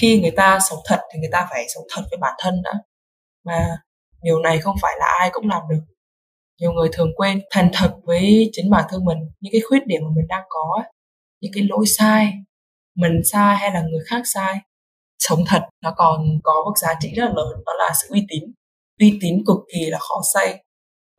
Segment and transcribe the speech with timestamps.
[0.00, 2.72] khi người ta sống thật thì người ta phải sống thật với bản thân đã.
[3.44, 3.78] Mà
[4.22, 5.80] điều này không phải là ai cũng làm được.
[6.60, 10.02] Nhiều người thường quên thành thật với chính bản thân mình, những cái khuyết điểm
[10.04, 10.82] mà mình đang có
[11.40, 12.32] những cái lỗi sai,
[12.96, 14.56] mình sai hay là người khác sai.
[15.18, 18.26] Sống thật nó còn có một giá trị rất là lớn, đó là sự uy
[18.28, 18.44] tín.
[19.00, 20.64] Uy tín cực kỳ là khó xây.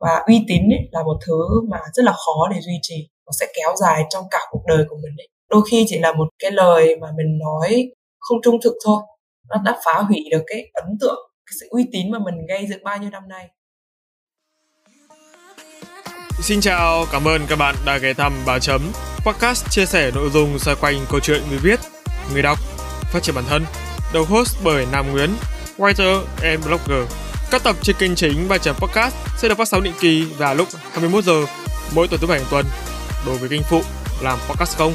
[0.00, 3.30] Và uy tín ấy là một thứ mà rất là khó để duy trì, nó
[3.40, 5.28] sẽ kéo dài trong cả cuộc đời của mình ấy.
[5.50, 7.90] đôi khi chỉ là một cái lời mà mình nói
[8.28, 9.02] không trung thực thôi.
[9.48, 12.66] Nó đã phá hủy được cái ấn tượng cái sự uy tín mà mình gây
[12.70, 13.48] dựng bao nhiêu năm nay.
[16.42, 18.80] Xin chào, cảm ơn các bạn đã ghé thăm Bà Chấm
[19.26, 21.80] Podcast chia sẻ nội dung xoay quanh câu chuyện người viết,
[22.32, 22.58] người đọc,
[23.12, 23.62] phát triển bản thân.
[24.14, 25.30] Đầu host bởi Nam Nguyễn,
[25.78, 27.08] writer and blogger.
[27.50, 30.54] Các tập trên kênh chính Bà Chấm Podcast sẽ được phát sóng định kỳ vào
[30.54, 31.46] lúc 21 giờ
[31.94, 32.66] mỗi tuần thứ bảy hàng tuần.
[33.26, 33.80] Đối với kênh phụ
[34.22, 34.94] làm podcast không?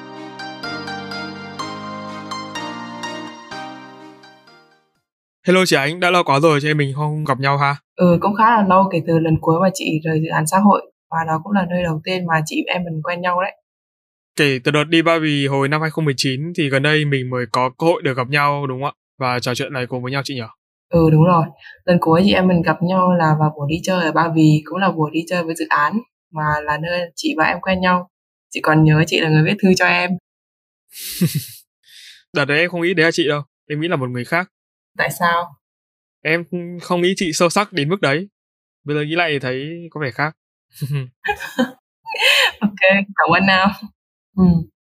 [5.47, 7.75] Hello chị Ánh, đã lâu quá rồi cho nên mình không gặp nhau ha?
[7.95, 10.57] Ừ, cũng khá là lâu kể từ lần cuối mà chị rời dự án xã
[10.59, 13.51] hội và đó cũng là nơi đầu tiên mà chị em mình quen nhau đấy.
[14.35, 17.69] Kể từ đợt đi Ba Vì hồi năm 2019 thì gần đây mình mới có
[17.77, 18.91] cơ hội được gặp nhau đúng không ạ?
[19.19, 20.41] Và trò chuyện này cùng với nhau chị nhỉ?
[20.89, 21.43] Ừ đúng rồi.
[21.85, 24.61] Lần cuối chị em mình gặp nhau là vào buổi đi chơi ở Ba Vì,
[24.65, 25.93] cũng là buổi đi chơi với dự án
[26.33, 28.09] mà là nơi chị và em quen nhau.
[28.51, 30.11] Chị còn nhớ chị là người viết thư cho em.
[32.35, 34.47] Đợt đấy em không nghĩ đấy là chị đâu, em nghĩ là một người khác.
[34.97, 35.55] Tại sao?
[36.23, 36.43] Em
[36.81, 38.27] không nghĩ chị sâu sắc đến mức đấy.
[38.83, 40.33] Bây giờ nghĩ lại thì thấy có vẻ khác.
[42.59, 43.69] ok, cảm ơn Nam.
[44.37, 44.43] Ừ.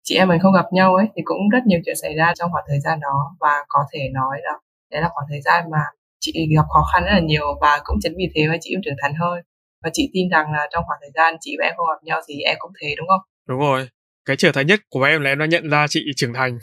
[0.02, 2.52] Chị em mình không gặp nhau ấy thì cũng rất nhiều chuyện xảy ra trong
[2.52, 4.52] khoảng thời gian đó và có thể nói là
[4.90, 5.78] đấy là khoảng thời gian mà
[6.20, 8.82] chị gặp khó khăn rất là nhiều và cũng chính vì thế mà chị cũng
[8.84, 9.40] trưởng thành hơn
[9.84, 12.20] và chị tin rằng là trong khoảng thời gian chị và em không gặp nhau
[12.28, 13.20] thì em cũng thế đúng không?
[13.48, 13.88] Đúng rồi.
[14.24, 16.58] Cái trưởng thành nhất của em là em đã nhận ra chị trưởng thành.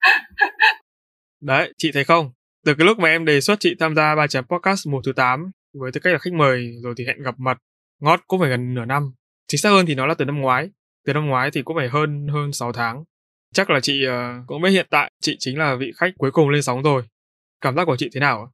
[1.42, 2.30] đấy, chị thấy không?
[2.64, 5.12] Từ cái lúc mà em đề xuất chị tham gia ba chấm podcast mùa thứ
[5.12, 7.58] 8 với tư cách là khách mời rồi thì hẹn gặp mặt
[8.00, 9.12] ngót cũng phải gần nửa năm.
[9.48, 10.68] Chính xác hơn thì nó là từ năm ngoái.
[11.06, 13.04] Từ năm ngoái thì cũng phải hơn hơn 6 tháng.
[13.54, 16.48] Chắc là chị uh, cũng biết hiện tại chị chính là vị khách cuối cùng
[16.48, 17.02] lên sóng rồi.
[17.60, 18.52] Cảm giác của chị thế nào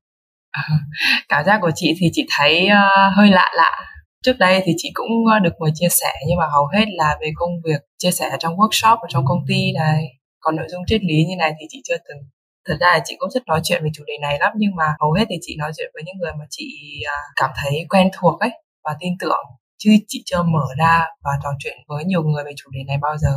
[1.28, 3.76] cảm giác của chị thì chị thấy uh, hơi lạ lạ.
[4.22, 7.16] Trước đây thì chị cũng ờ, được mời chia sẻ nhưng mà hầu hết là
[7.20, 10.05] về công việc chia sẻ trong workshop ở trong công ty này.
[10.41, 12.19] Còn nội dung triết lý như này thì chị chưa từng
[12.68, 14.84] thật ra là chị cũng rất nói chuyện về chủ đề này lắm nhưng mà
[15.00, 16.66] hầu hết thì chị nói chuyện với những người mà chị
[17.06, 18.50] à, cảm thấy quen thuộc ấy
[18.84, 19.44] và tin tưởng
[19.78, 22.98] chứ chị chưa mở ra và trò chuyện với nhiều người về chủ đề này
[23.02, 23.32] bao giờ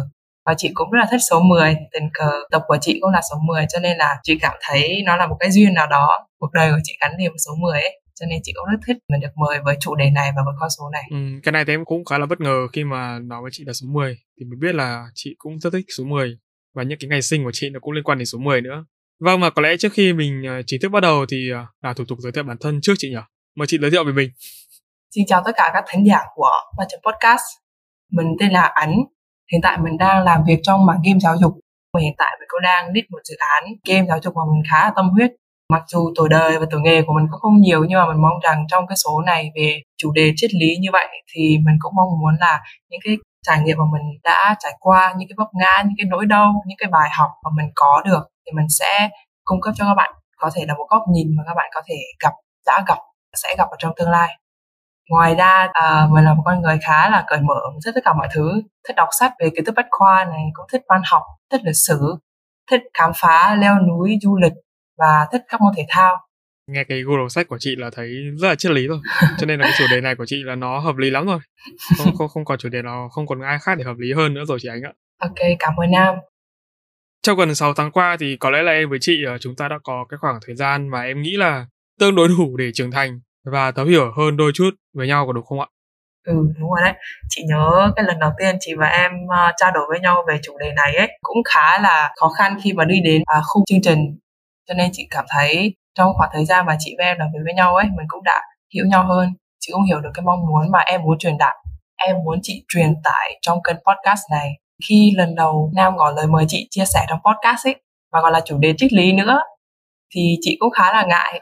[0.46, 3.22] và chị cũng rất là thích số 10 tình cờ tập của chị cũng là
[3.32, 6.28] số 10 cho nên là chị cảm thấy nó là một cái duyên nào đó
[6.40, 8.80] cuộc đời của chị gắn liền với số 10 ấy cho nên chị cũng rất
[8.88, 11.04] thích mình được mời với chủ đề này và với con số này.
[11.12, 13.64] Ừ, cái này thì em cũng khá là bất ngờ khi mà nói với chị
[13.68, 16.38] là số 10 thì mình biết là chị cũng rất thích số 10
[16.76, 18.86] và những cái ngày sinh của chị nó cũng liên quan đến số 10 nữa.
[19.22, 21.94] Vâng mà có lẽ trước khi mình ờ, chính thức bắt đầu thì ờ, là
[21.94, 23.24] thủ tục giới thiệu bản thân trước chị nhỉ?
[23.56, 24.30] Mời chị giới thiệu về mình.
[25.16, 27.42] Xin chào tất cả các thính giả của Ba Podcast.
[28.12, 28.96] Mình tên là Ánh.
[29.52, 31.54] Hiện tại mình đang làm việc trong mảng game giáo dục.
[31.94, 34.64] Và hiện tại mình cũng đang lead một dự án game giáo dục mà mình
[34.72, 35.32] khá là tâm huyết.
[35.74, 38.22] Mặc dù tuổi đời và tuổi nghề của mình cũng không nhiều, nhưng mà mình
[38.22, 41.76] mong rằng trong cái số này về chủ đề triết lý như vậy thì mình
[41.80, 42.60] cũng mong muốn là
[42.90, 46.06] những cái trải nghiệm mà mình đã trải qua, những cái vấp ngã, những cái
[46.10, 49.10] nỗi đau, những cái bài học mà mình có được thì mình sẽ
[49.44, 50.14] cung cấp cho các bạn.
[50.38, 52.34] Có thể là một góc nhìn mà các bạn có thể gặp
[52.68, 52.98] đã gặp
[53.36, 54.38] sẽ gặp ở trong tương lai.
[55.10, 58.14] Ngoài ra à, mình là một con người khá là cởi mở thích tất cả
[58.14, 58.62] mọi thứ.
[58.88, 61.78] Thích đọc sách về kiến thức bách khoa này cũng thích văn học thích lịch
[61.88, 62.18] sử
[62.72, 64.54] thích khám phá leo núi du lịch
[64.98, 66.18] và thích các môn thể thao
[66.68, 69.00] nghe cái đọc sách của chị là thấy rất là triết lý rồi
[69.40, 71.40] cho nên là cái chủ đề này của chị là nó hợp lý lắm rồi
[71.98, 74.34] không không không còn chủ đề nào không còn ai khác để hợp lý hơn
[74.34, 76.16] nữa rồi chị ánh ạ ok cảm ơn nam
[77.24, 79.68] trong gần 6 tháng qua thì có lẽ là em với chị ờ, chúng ta
[79.68, 81.66] đã có cái khoảng thời gian mà em nghĩ là
[82.00, 85.34] tương đối đủ để trưởng thành và thấu hiểu hơn đôi chút với nhau có
[85.34, 85.68] đúng không ạ?
[86.28, 86.94] Ừ đúng rồi đấy.
[87.30, 90.40] Chị nhớ cái lần đầu tiên chị và em uh, trao đổi với nhau về
[90.44, 93.64] chủ đề này ấy cũng khá là khó khăn khi mà đi đến uh, khung
[93.66, 94.18] chương trình.
[94.68, 97.40] Cho nên chị cảm thấy trong khoảng thời gian mà chị và em làm việc
[97.44, 98.42] với nhau ấy, mình cũng đã
[98.74, 99.30] hiểu nhau hơn.
[99.60, 101.54] Chị cũng hiểu được cái mong muốn mà em muốn truyền đạt.
[102.08, 104.50] Em muốn chị truyền tải trong kênh podcast này.
[104.90, 107.76] Khi lần đầu Nam ngỏ lời mời chị chia sẻ trong podcast ấy
[108.12, 109.40] và còn là chủ đề triết lý nữa,
[110.16, 111.42] thì chị cũng khá là ngại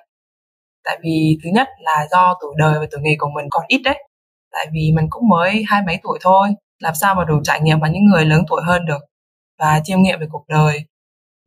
[0.85, 3.81] tại vì thứ nhất là do tuổi đời và tuổi nghề của mình còn ít
[3.83, 4.03] đấy
[4.51, 6.49] tại vì mình cũng mới hai mấy tuổi thôi,
[6.79, 9.01] làm sao mà đủ trải nghiệm bằng những người lớn tuổi hơn được
[9.59, 10.85] và chiêm nghiệm về cuộc đời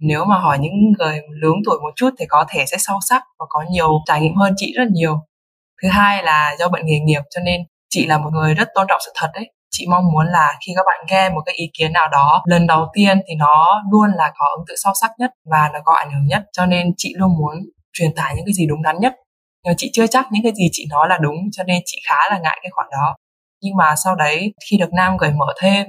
[0.09, 3.23] nếu mà hỏi những người lớn tuổi một chút thì có thể sẽ sâu sắc
[3.39, 5.17] và có nhiều trải nghiệm hơn chị rất nhiều.
[5.83, 7.61] Thứ hai là do bệnh nghề nghiệp, cho nên
[7.91, 9.51] chị là một người rất tôn trọng sự thật đấy.
[9.71, 12.67] Chị mong muốn là khi các bạn nghe một cái ý kiến nào đó, lần
[12.67, 15.95] đầu tiên thì nó luôn là có ứng tự sâu sắc nhất và nó có
[15.95, 16.43] ảnh hưởng nhất.
[16.53, 17.55] Cho nên chị luôn muốn
[17.93, 19.15] truyền tải những cái gì đúng đắn nhất.
[19.65, 22.17] Nhưng chị chưa chắc những cái gì chị nói là đúng, cho nên chị khá
[22.31, 23.17] là ngại cái khoản đó.
[23.63, 25.87] Nhưng mà sau đấy, khi được nam gửi mở thêm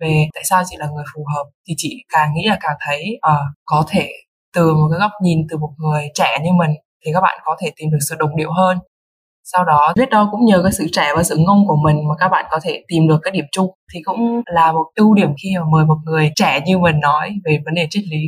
[0.00, 3.18] về tại sao chị là người phù hợp thì chị càng nghĩ là càng thấy
[3.20, 4.10] à, có thể
[4.54, 6.70] từ một cái góc nhìn từ một người trẻ như mình
[7.04, 8.78] thì các bạn có thể tìm được sự đồng điệu hơn.
[9.44, 12.14] Sau đó biết đâu cũng nhờ cái sự trẻ và sự ngông của mình mà
[12.18, 15.28] các bạn có thể tìm được cái điểm chung thì cũng là một ưu điểm
[15.42, 18.22] khi mà mời một người trẻ như mình nói về vấn đề triết lý.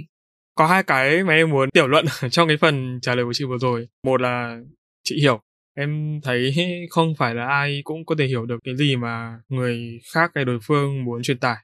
[0.54, 3.44] Có hai cái mà em muốn tiểu luận trong cái phần trả lời của chị
[3.44, 3.86] vừa rồi.
[4.04, 4.56] Một là
[5.04, 5.40] chị hiểu
[5.76, 6.54] em thấy
[6.90, 10.44] không phải là ai cũng có thể hiểu được cái gì mà người khác hay
[10.44, 11.56] đối phương muốn truyền tải.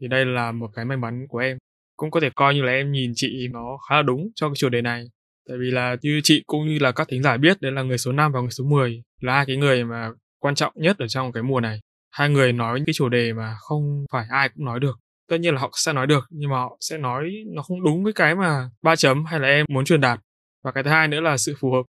[0.00, 1.58] Thì đây là một cái may mắn của em.
[1.96, 4.54] Cũng có thể coi như là em nhìn chị nó khá là đúng cho cái
[4.56, 5.04] chủ đề này.
[5.48, 7.98] Tại vì là như chị cũng như là các thính giả biết, đấy là người
[7.98, 11.08] số 5 và người số 10 là hai cái người mà quan trọng nhất ở
[11.08, 11.80] trong cái mùa này.
[12.10, 14.98] Hai người nói những cái chủ đề mà không phải ai cũng nói được.
[15.30, 18.04] Tất nhiên là họ sẽ nói được, nhưng mà họ sẽ nói nó không đúng
[18.04, 20.20] với cái mà ba chấm hay là em muốn truyền đạt.
[20.64, 21.82] Và cái thứ hai nữa là sự phù hợp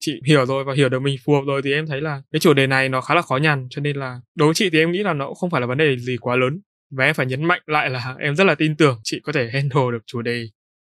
[0.00, 2.40] chị hiểu rồi và hiểu được mình phù hợp rồi thì em thấy là cái
[2.40, 4.78] chủ đề này nó khá là khó nhằn cho nên là đối với chị thì
[4.78, 6.60] em nghĩ là nó cũng không phải là vấn đề gì quá lớn.
[6.96, 9.50] Và em phải nhấn mạnh lại là em rất là tin tưởng chị có thể
[9.52, 10.42] handle được chủ đề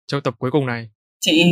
[0.08, 0.90] trong tập cuối cùng này.
[1.20, 1.44] Chị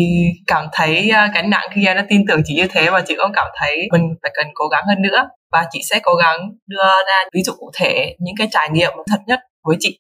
[0.48, 3.16] cảm thấy à, gánh nặng khi em đã tin tưởng chị như thế và chị
[3.18, 5.30] cũng cảm thấy mình phải cần cố gắng hơn nữa.
[5.52, 8.92] Và chị sẽ cố gắng đưa ra ví dụ cụ thể những cái trải nghiệm
[9.08, 10.00] thật nhất với chị.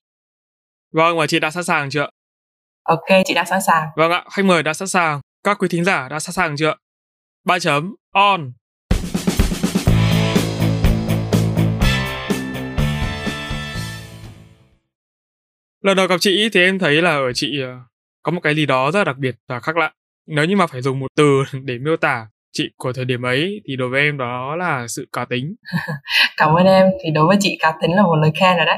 [0.93, 2.07] Vâng và chị đã sẵn sàng chưa
[2.83, 3.87] ok chị đã sẵn sàng.
[3.95, 5.21] Vâng ạ khách mời đã sẵn sàng.
[5.43, 6.73] Các quý thính giả đã sẵn sàng chưa
[7.43, 8.51] ba chấm on.
[15.81, 17.79] Lần đầu gặp chị thì em thấy là ở chị ờ,
[18.23, 19.91] có một cái gì đó rất đặc biệt và khác lạ.
[20.27, 23.61] Nếu như mà phải dùng một từ để miêu tả chị của thời điểm ấy
[23.67, 25.55] thì đối với em đó là sự cá tính.
[26.37, 28.77] Cảm ơn em thì đối với chị cá tính là một lời khen rồi đấy.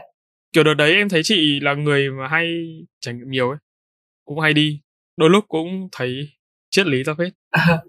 [0.53, 2.47] Kiểu đợt đấy em thấy chị là người mà hay
[3.01, 3.57] trải nghiệm nhiều ấy
[4.25, 4.81] cũng hay đi
[5.17, 6.29] đôi lúc cũng thấy
[6.73, 7.33] triết lý ra phết.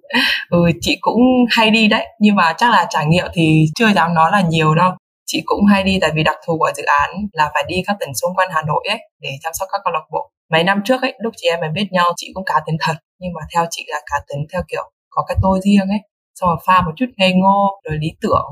[0.50, 1.20] Ừ chị cũng
[1.50, 4.74] hay đi đấy nhưng mà chắc là trải nghiệm thì chưa dám nói là nhiều
[4.74, 4.92] đâu.
[5.26, 7.96] Chị cũng hay đi tại vì đặc thù của dự án là phải đi các
[8.00, 10.30] tỉnh xung quanh Hà Nội ấy để chăm sóc các câu lạc bộ.
[10.50, 12.94] Mấy năm trước ấy lúc chị em mình biết nhau chị cũng cá tính thật
[13.20, 16.00] nhưng mà theo chị là cá tính theo kiểu có cái tôi riêng ấy.
[16.34, 18.46] Xong rồi pha một chút ngây ngô rồi lý tưởng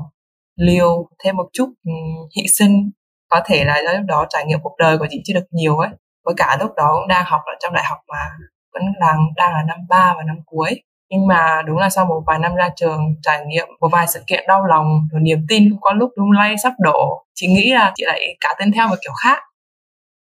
[0.55, 2.91] liều thêm một chút um, hy sinh.
[3.29, 5.89] Có thể là lúc đó trải nghiệm cuộc đời của chị chưa được nhiều ấy.
[6.25, 8.29] Với cả lúc đó cũng đang học ở trong đại học mà
[8.73, 10.81] vẫn đang đang là năm ba và năm cuối.
[11.09, 14.19] Nhưng mà đúng là sau một vài năm ra trường trải nghiệm một vài sự
[14.27, 17.71] kiện đau lòng rồi niềm tin cũng có lúc lung lay sắp đổ chị nghĩ
[17.71, 19.39] là chị lại cả tên theo một kiểu khác.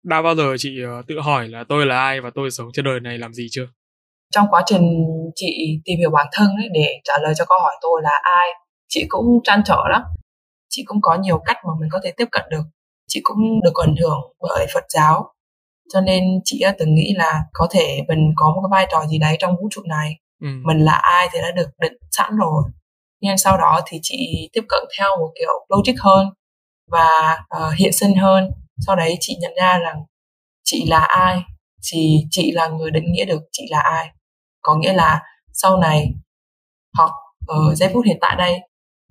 [0.04, 2.86] Đã bao giờ chị ờ, tự hỏi là tôi là ai và tôi sống trên
[2.86, 3.68] đời này làm gì chưa?
[4.32, 5.06] Trong quá trình
[5.36, 8.48] chị tìm hiểu bản thân ấy để trả lời cho câu hỏi tôi là ai
[8.88, 10.02] chị cũng trăn trở lắm.
[10.70, 12.64] Chị cũng có nhiều cách mà mình có thể tiếp cận được.
[13.08, 15.35] Chị cũng được ảnh hưởng bởi phật giáo
[15.94, 19.08] cho nên chị đã từng nghĩ là có thể mình có một cái vai trò
[19.08, 20.12] gì đấy trong vũ trụ này
[20.42, 20.48] ừ.
[20.64, 22.64] mình là ai thì đã được định sẵn rồi
[23.22, 26.28] nhưng sau đó thì chị tiếp cận theo một kiểu logic hơn
[26.92, 28.52] và uh, hiện sinh hơn
[28.88, 29.96] sau đấy chị nhận ra rằng
[30.64, 31.42] chị là ai
[31.92, 34.12] thì chị là người định nghĩa được chị là ai
[34.62, 35.22] có nghĩa là
[35.54, 36.14] sau này
[36.98, 37.12] hoặc
[37.48, 38.60] ở giây phút hiện tại đây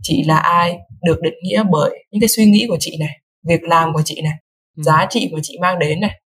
[0.02, 3.62] chị là ai được định nghĩa bởi những cái suy nghĩ của chị này việc
[3.62, 4.34] làm của chị này
[4.76, 4.82] ừ.
[4.82, 6.20] giá trị mà chị mang đến này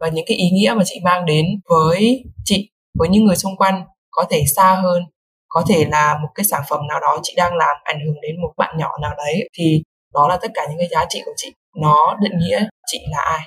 [0.00, 3.56] và những cái ý nghĩa mà chị mang đến với chị, với những người xung
[3.56, 5.02] quanh có thể xa hơn,
[5.48, 8.40] có thể là một cái sản phẩm nào đó chị đang làm ảnh hưởng đến
[8.42, 9.82] một bạn nhỏ nào đấy, thì
[10.14, 11.52] đó là tất cả những cái giá trị của chị.
[11.76, 13.40] Nó định nghĩa chị là ai.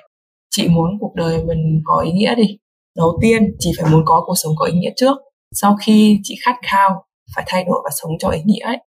[0.49, 2.57] Chị muốn cuộc đời mình có ý nghĩa đi.
[2.97, 5.17] Đầu tiên, chị phải muốn có cuộc sống có ý nghĩa trước.
[5.51, 7.03] Sau khi chị khát khao,
[7.35, 8.77] phải thay đổi và sống cho ý nghĩa ấy,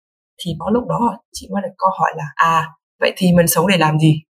[0.45, 2.69] thì có lúc đó chị mới được câu hỏi là à
[3.01, 4.23] vậy thì mình sống để làm gì?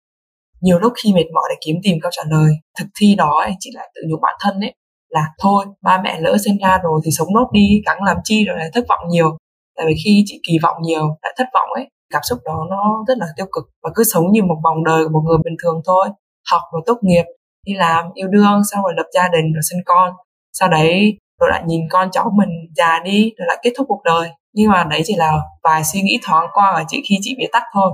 [0.60, 3.52] Nhiều lúc khi mệt mỏi để kiếm tìm câu trả lời thực thi đó ấy,
[3.60, 4.74] chị lại tự nhủ bản thân ấy
[5.08, 8.44] là thôi ba mẹ lỡ sinh ra rồi thì sống nốt đi gắng làm chi
[8.44, 9.36] rồi lại thất vọng nhiều.
[9.76, 13.04] Tại vì khi chị kỳ vọng nhiều lại thất vọng ấy cảm xúc đó nó
[13.08, 15.56] rất là tiêu cực và cứ sống như một vòng đời của một người bình
[15.62, 16.08] thường thôi
[16.50, 17.24] học rồi tốt nghiệp
[17.66, 20.12] đi làm yêu đương xong rồi lập gia đình rồi sinh con.
[20.52, 24.02] Sau đấy rồi lại nhìn con cháu mình già đi rồi lại kết thúc cuộc
[24.04, 24.28] đời.
[24.54, 25.32] Nhưng mà đấy chỉ là
[25.64, 27.90] vài suy nghĩ thoáng qua ở chị khi chị bị tắc thôi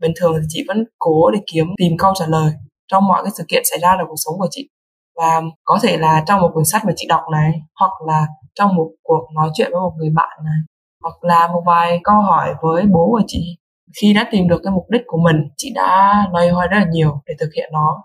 [0.00, 2.52] bình thường thì chị vẫn cố để kiếm, tìm câu trả lời
[2.92, 4.68] trong mọi cái sự kiện xảy ra trong cuộc sống của chị.
[5.16, 8.76] Và có thể là trong một cuốn sách mà chị đọc này, hoặc là trong
[8.76, 10.58] một cuộc nói chuyện với một người bạn này,
[11.02, 13.56] hoặc là một vài câu hỏi với bố của chị.
[14.00, 16.86] Khi đã tìm được cái mục đích của mình, chị đã loay hoay rất là
[16.90, 18.02] nhiều để thực hiện nó.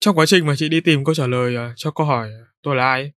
[0.00, 2.44] Trong quá trình mà chị đi tìm câu trả lời à, cho câu hỏi à,
[2.62, 3.12] tôi là ai?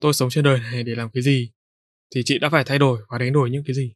[0.00, 1.52] Tôi sống trên đời này để làm cái gì?
[2.14, 3.92] thì chị đã phải thay đổi và đánh đổi những cái gì?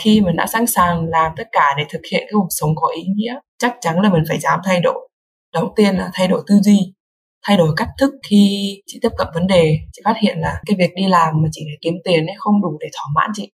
[0.00, 2.88] Khi mình đã sẵn sàng làm tất cả để thực hiện cái cuộc sống có
[2.96, 5.08] ý nghĩa, chắc chắn là mình phải dám thay đổi.
[5.54, 6.94] Đầu tiên là thay đổi tư duy,
[7.46, 9.78] thay đổi cách thức khi chị tiếp cận vấn đề.
[9.92, 12.62] Chị phát hiện là cái việc đi làm mà chị để kiếm tiền ấy không
[12.62, 13.50] đủ để thỏa mãn chị.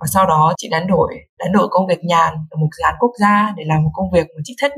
[0.00, 2.94] Và sau đó chị đánh đổi đánh đổi công việc nhàn ở một dự án
[3.00, 4.72] quốc gia để làm một công việc mà chị thích.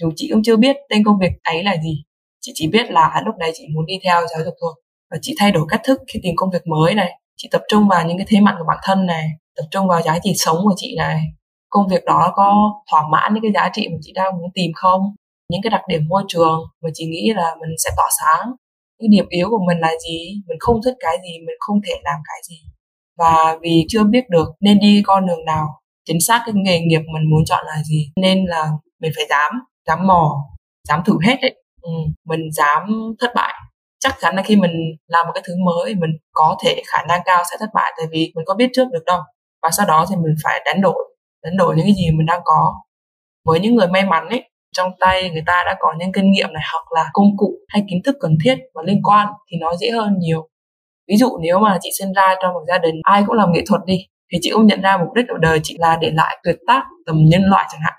[0.00, 2.02] Dù chị cũng chưa biết tên công việc ấy là gì.
[2.40, 4.74] Chị chỉ biết là lúc này chị muốn đi theo giáo dục thôi.
[5.10, 7.10] Và chị thay đổi cách thức khi tìm công việc mới này.
[7.36, 10.02] Chị tập trung vào những cái thế mạnh của bản thân này tập trung vào
[10.02, 11.20] giá trị sống của chị này.
[11.68, 14.70] Công việc đó có thỏa mãn những cái giá trị mà chị đang muốn tìm
[14.74, 15.02] không?
[15.50, 18.52] Những cái đặc điểm môi trường mà chị nghĩ là mình sẽ tỏa sáng.
[19.00, 20.42] Những điểm yếu của mình là gì?
[20.48, 22.56] Mình không thích cái gì mình không thể làm cái gì.
[23.18, 25.66] Và vì chưa biết được nên đi con đường nào
[26.04, 29.52] chính xác cái nghề nghiệp mình muốn chọn là gì nên là mình phải dám
[29.86, 30.46] dám mò
[30.88, 31.54] dám thử hết đấy.
[31.82, 31.90] Ừ,
[32.24, 32.82] mình dám
[33.20, 33.54] thất bại.
[33.98, 34.72] Chắc chắn là khi mình
[35.06, 38.06] làm một cái thứ mới mình có thể khả năng cao sẽ thất bại tại
[38.10, 39.20] vì mình có biết trước được đâu
[39.62, 41.10] và sau đó thì mình phải đánh đổi
[41.44, 42.74] đánh đổi những cái gì mình đang có.
[43.44, 46.52] Với những người may mắn ấy, trong tay người ta đã có những kinh nghiệm
[46.52, 49.76] này hoặc là công cụ hay kiến thức cần thiết và liên quan thì nó
[49.76, 50.48] dễ hơn nhiều.
[51.08, 53.60] Ví dụ nếu mà chị sinh ra trong một gia đình ai cũng làm nghệ
[53.68, 56.38] thuật đi, thì chị cũng nhận ra mục đích của đời chị là để lại
[56.44, 57.94] tuyệt tác tầm nhân loại chẳng hạn.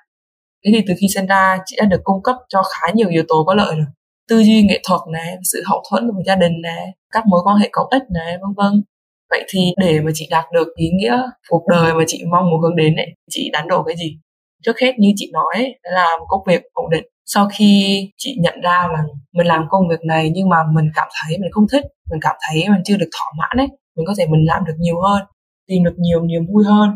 [0.65, 3.23] Thế thì từ khi sinh ra, chị đã được cung cấp cho khá nhiều yếu
[3.27, 3.85] tố có lợi rồi.
[4.29, 7.57] Tư duy nghệ thuật này, sự hậu thuẫn của gia đình này, các mối quan
[7.57, 8.83] hệ có ích này, vân vân
[9.31, 11.17] vậy thì để mà chị đạt được ý nghĩa
[11.49, 14.17] cuộc đời mà chị mong muốn hướng đến ấy, chị đánh đổi cái gì?
[14.65, 17.03] Trước hết như chị nói là một công việc ổn định.
[17.25, 21.07] Sau khi chị nhận ra là mình làm công việc này nhưng mà mình cảm
[21.11, 24.13] thấy mình không thích, mình cảm thấy mình chưa được thỏa mãn ấy, mình có
[24.17, 25.21] thể mình làm được nhiều hơn,
[25.67, 26.89] tìm được nhiều niềm vui hơn,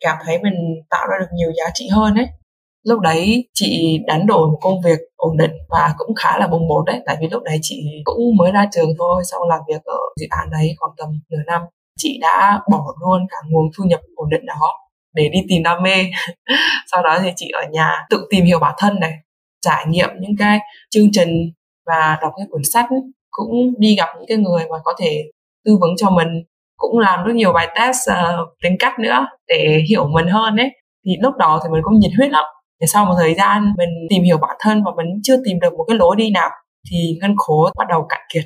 [0.00, 0.54] cảm thấy mình
[0.90, 2.26] tạo ra được nhiều giá trị hơn ấy.
[2.86, 6.68] Lúc đấy chị đánh đổi một công việc ổn định và cũng khá là bồng
[6.68, 9.84] bột đấy, tại vì lúc đấy chị cũng mới ra trường thôi sau làm việc
[9.84, 11.62] ở dự án đấy khoảng tầm nửa năm
[11.98, 15.82] chị đã bỏ luôn cả nguồn thu nhập ổn định đó để đi tìm đam
[15.82, 16.04] mê.
[16.92, 19.12] Sau đó thì chị ở nhà tự tìm hiểu bản thân này
[19.60, 20.58] trải nghiệm những cái
[20.90, 21.52] chương trình
[21.86, 22.86] và đọc những cuốn sách
[23.30, 25.24] cũng đi gặp những cái người mà có thể
[25.64, 26.28] tư vấn cho mình
[26.76, 30.70] cũng làm rất nhiều bài test uh, tính cách nữa để hiểu mình hơn ấy.
[31.06, 32.44] Thì lúc đó thì mình cũng nhiệt huyết lắm.
[32.80, 35.72] Để sau một thời gian mình tìm hiểu bản thân và mình chưa tìm được
[35.72, 36.50] một cái lối đi nào
[36.90, 38.44] thì ngân khố bắt đầu cạn kiệt.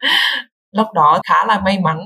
[0.76, 1.98] Lúc đó khá là may mắn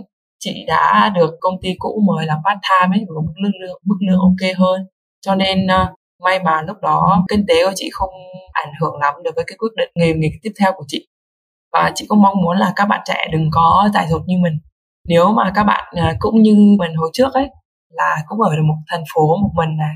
[0.44, 3.52] chị đã được công ty cũ mời làm part time ấy với mức lương
[3.84, 4.86] mức lương ok hơn.
[5.20, 5.88] Cho nên uh,
[6.24, 8.14] may mà lúc đó kinh tế của chị không
[8.52, 11.08] ảnh hưởng lắm được với cái quyết định nghề nghiệp tiếp theo của chị.
[11.72, 14.58] Và chị cũng mong muốn là các bạn trẻ đừng có giải dột như mình.
[15.08, 17.48] Nếu mà các bạn uh, cũng như mình hồi trước ấy
[17.90, 19.94] là cũng ở được một thành phố một mình này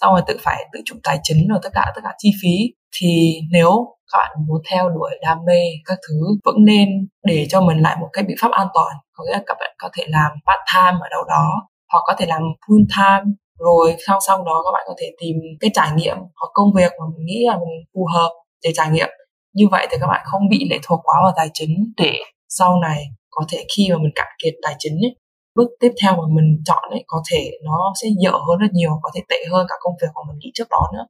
[0.00, 2.74] xong rồi tự phải tự chủ tài chính rồi tất cả tất cả chi phí
[2.96, 6.88] thì nếu bạn muốn theo đuổi đam mê các thứ vẫn nên
[7.24, 8.96] để cho mình lại một cái biện pháp an toàn.
[9.12, 12.14] Có nghĩa là các bạn có thể làm part time ở đâu đó hoặc có
[12.18, 15.88] thể làm full time rồi song song đó các bạn có thể tìm cái trải
[15.96, 18.30] nghiệm hoặc công việc mà mình nghĩ là mình phù hợp
[18.64, 19.08] để trải nghiệm.
[19.54, 22.80] Như vậy thì các bạn không bị lệ thuộc quá vào tài chính để sau
[22.80, 25.16] này có thể khi mà mình cạn kiệt tài chính ấy,
[25.54, 28.90] bước tiếp theo mà mình chọn ấy có thể nó sẽ dở hơn rất nhiều
[29.02, 31.06] có thể tệ hơn cả công việc mà mình nghĩ trước đó nữa.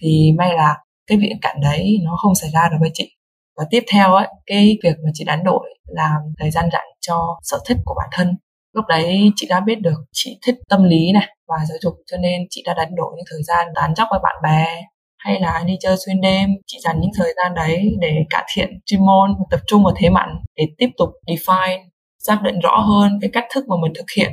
[0.00, 0.76] Thì may là
[1.06, 3.12] cái viễn cảnh đấy nó không xảy ra được với chị.
[3.56, 7.38] Và tiếp theo ấy, cái việc mà chị đánh đổi làm thời gian rảnh cho
[7.42, 8.36] sở thích của bản thân.
[8.74, 12.16] Lúc đấy chị đã biết được chị thích tâm lý này và giáo dục, cho
[12.16, 14.82] nên chị đã đánh đổi những thời gian tán dóc với bạn bè,
[15.18, 16.50] hay là đi chơi xuyên đêm.
[16.66, 20.10] Chị dành những thời gian đấy để cải thiện chuyên môn, tập trung vào thế
[20.10, 21.82] mạnh để tiếp tục define,
[22.18, 24.32] xác định rõ hơn cái cách thức mà mình thực hiện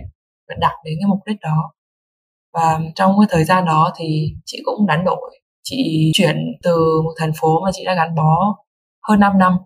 [0.49, 1.71] và đạt đến cái mục đích đó.
[2.53, 7.13] Và trong cái thời gian đó thì chị cũng đánh đổi chị chuyển từ một
[7.17, 8.55] thành phố mà chị đã gắn bó
[9.07, 9.57] hơn 5 năm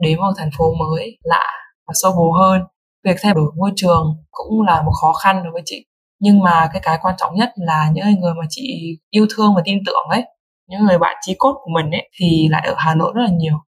[0.00, 1.46] đến một thành phố mới lạ
[1.86, 2.62] và sâu bồ hơn.
[3.04, 5.86] Việc thay đổi môi trường cũng là một khó khăn đối với chị.
[6.20, 9.62] Nhưng mà cái cái quan trọng nhất là những người mà chị yêu thương và
[9.64, 10.24] tin tưởng ấy,
[10.68, 13.30] những người bạn chí cốt của mình ấy, thì lại ở Hà Nội rất là
[13.32, 13.58] nhiều.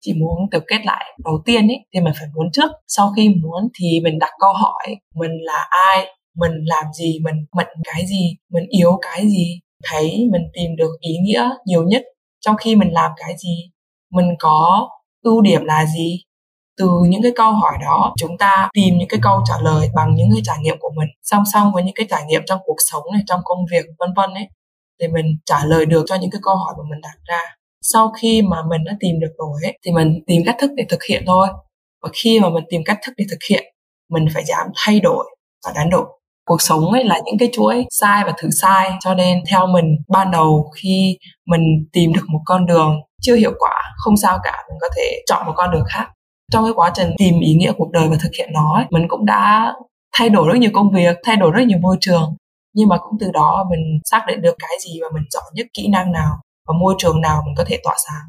[0.00, 2.70] Chị muốn tiểu kết lại đầu tiên ấy, thì mình phải muốn trước.
[2.86, 6.06] Sau khi muốn thì mình đặt câu hỏi, mình là ai,
[6.36, 9.60] mình làm gì, mình mạnh cái gì, mình yếu cái gì?
[9.90, 12.02] Thấy mình tìm được ý nghĩa nhiều nhất
[12.40, 13.70] trong khi mình làm cái gì
[14.12, 14.88] mình có
[15.22, 16.22] ưu điểm là gì.
[16.78, 20.14] Từ những cái câu hỏi đó chúng ta tìm những cái câu trả lời bằng
[20.14, 22.76] những cái trải nghiệm của mình song song với những cái trải nghiệm trong cuộc
[22.78, 24.48] sống này trong công việc vân vân ấy
[24.98, 27.40] để mình trả lời được cho những cái câu hỏi mà mình đặt ra.
[27.82, 30.84] Sau khi mà mình đã tìm được rồi ấy, thì mình tìm cách thức để
[30.88, 31.48] thực hiện thôi.
[32.02, 33.64] Và khi mà mình tìm cách thức để thực hiện
[34.10, 36.06] mình phải dám thay đổi và đánh đổi
[36.46, 38.90] cuộc sống ấy là những cái chuỗi sai và thử sai.
[39.00, 41.60] Cho nên theo mình ban đầu khi mình
[41.92, 45.46] tìm được một con đường chưa hiệu quả không sao cả mình có thể chọn
[45.46, 46.08] một con đường khác.
[46.52, 49.08] Trong cái quá trình tìm ý nghĩa cuộc đời và thực hiện nó ấy, mình
[49.08, 49.74] cũng đã
[50.16, 52.36] thay đổi rất nhiều công việc thay đổi rất nhiều môi trường.
[52.74, 55.66] Nhưng mà cũng từ đó mình xác định được cái gì và mình giỏi nhất
[55.74, 58.22] kỹ năng nào và môi trường nào mình có thể tỏa sáng.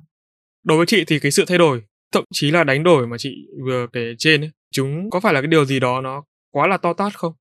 [0.63, 1.81] Đối với chị thì cái sự thay đổi
[2.13, 3.29] thậm chí là đánh đổi mà chị
[3.65, 6.77] vừa kể trên ấy, chúng có phải là cái điều gì đó nó quá là
[6.77, 7.33] to tát không?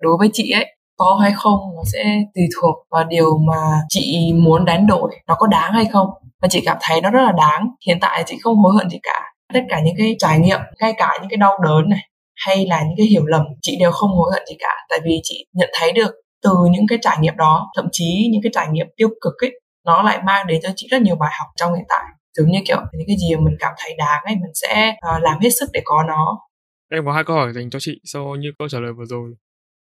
[0.00, 0.66] Đối với chị ấy
[0.96, 2.04] có hay không nó sẽ
[2.34, 6.08] tùy thuộc vào điều mà chị muốn đánh đổi nó có đáng hay không.
[6.42, 8.98] Và chị cảm thấy nó rất là đáng hiện tại chị không hối hận gì
[9.02, 9.20] cả.
[9.54, 12.82] Tất cả những cái trải nghiệm ngay cả những cái đau đớn này hay là
[12.82, 14.74] những cái hiểu lầm chị đều không hối hận gì cả.
[14.88, 16.10] Tại vì chị nhận thấy được
[16.42, 19.60] từ những cái trải nghiệm đó thậm chí những cái trải nghiệm tiêu cực ấy
[19.86, 22.04] nó lại mang đến cho chị rất nhiều bài học trong hiện tại.
[22.36, 25.22] Giống như kiểu những cái gì mà mình cảm thấy đáng ấy mình sẽ uh,
[25.22, 26.38] làm hết sức để có nó.
[26.92, 29.30] Em có hai câu hỏi dành cho chị sau như câu trả lời vừa rồi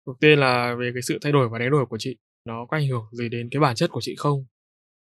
[0.08, 2.78] đầu tiên là về cái sự thay đổi và đánh đổi của chị nó có
[2.78, 4.46] ảnh hưởng gì đến cái bản chất của chị không?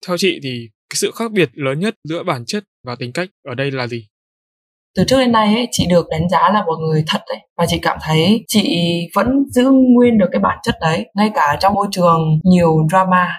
[0.08, 3.29] Theo chị thì cái sự khác biệt lớn nhất giữa bản chất và tính cách
[3.48, 4.08] ở đây là gì?
[4.96, 7.65] Từ trước đến nay ấy, chị được đánh giá là một người thật đấy và
[7.67, 8.79] chị cảm thấy chị
[9.15, 13.38] vẫn giữ nguyên được cái bản chất đấy ngay cả trong môi trường nhiều drama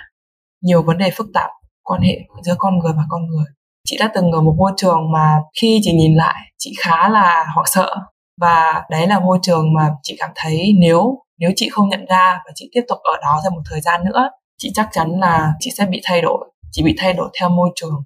[0.62, 1.50] nhiều vấn đề phức tạp
[1.83, 3.45] quan hệ giữa con người và con người.
[3.88, 7.47] Chị đã từng ở một môi trường mà khi chị nhìn lại chị khá là
[7.54, 7.97] hoảng sợ
[8.40, 12.38] và đấy là môi trường mà chị cảm thấy nếu nếu chị không nhận ra
[12.47, 15.52] và chị tiếp tục ở đó thêm một thời gian nữa, chị chắc chắn là
[15.61, 18.02] chị sẽ bị thay đổi, chị bị thay đổi theo môi trường,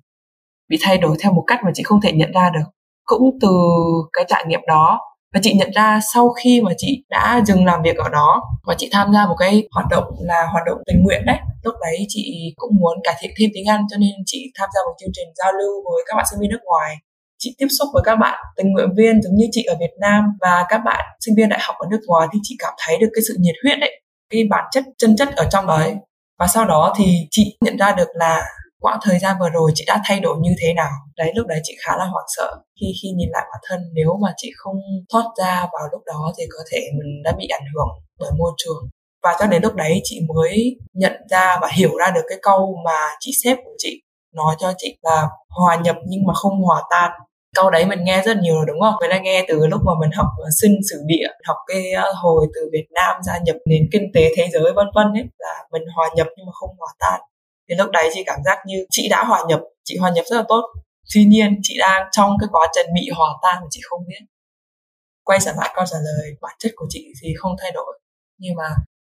[0.68, 2.64] bị thay đổi theo một cách mà chị không thể nhận ra được.
[3.04, 3.48] Cũng từ
[4.12, 5.00] cái trải nghiệm đó
[5.34, 8.74] và chị nhận ra sau khi mà chị đã dừng làm việc ở đó và
[8.78, 12.06] chị tham gia một cái hoạt động là hoạt động tình nguyện đấy, lúc đấy
[12.08, 15.12] chị cũng muốn cải thiện thêm tiếng Anh cho nên chị tham gia một chương
[15.12, 16.96] trình giao lưu với các bạn sinh viên nước ngoài
[17.38, 20.24] chị tiếp xúc với các bạn, tình nguyện viên giống như chị ở Việt Nam
[20.40, 23.08] và các bạn sinh viên đại học ở nước ngoài thì chị cảm thấy được
[23.14, 24.00] cái sự nhiệt huyết đấy
[24.30, 25.94] cái bản chất, chân chất ở trong đấy.
[26.38, 28.42] Và sau đó thì chị nhận ra được là
[28.80, 30.90] quãng thời gian vừa rồi chị đã thay đổi như thế nào.
[31.16, 32.56] Đấy, lúc đấy chị khá là hoảng sợ.
[32.80, 34.76] Khi khi nhìn lại bản thân, nếu mà chị không
[35.12, 38.52] thoát ra vào lúc đó thì có thể mình đã bị ảnh hưởng bởi môi
[38.56, 38.88] trường.
[39.22, 42.76] Và cho đến lúc đấy chị mới nhận ra và hiểu ra được cái câu
[42.84, 44.00] mà chị sếp của chị
[44.34, 47.10] nói cho chị là hòa nhập nhưng mà không hòa tan
[47.54, 48.94] câu đấy mình nghe rất nhiều rồi đúng không?
[49.00, 52.12] Mình đã nghe từ lúc mà mình học ờ, sinh sử địa, học cái ờ,
[52.12, 55.54] hồi từ Việt Nam gia nhập nền kinh tế thế giới vân vân ấy là
[55.72, 57.20] mình hòa nhập nhưng mà không hòa tan.
[57.68, 60.36] Thì lúc đấy chị cảm giác như chị đã hòa nhập, chị hòa nhập rất
[60.36, 60.62] là tốt.
[61.14, 64.20] Tuy nhiên chị đang trong cái quá trình bị hòa tan mà chị không biết.
[65.24, 68.00] Quay trở lại câu trả lời, bản chất của chị thì không thay đổi.
[68.38, 68.68] Nhưng mà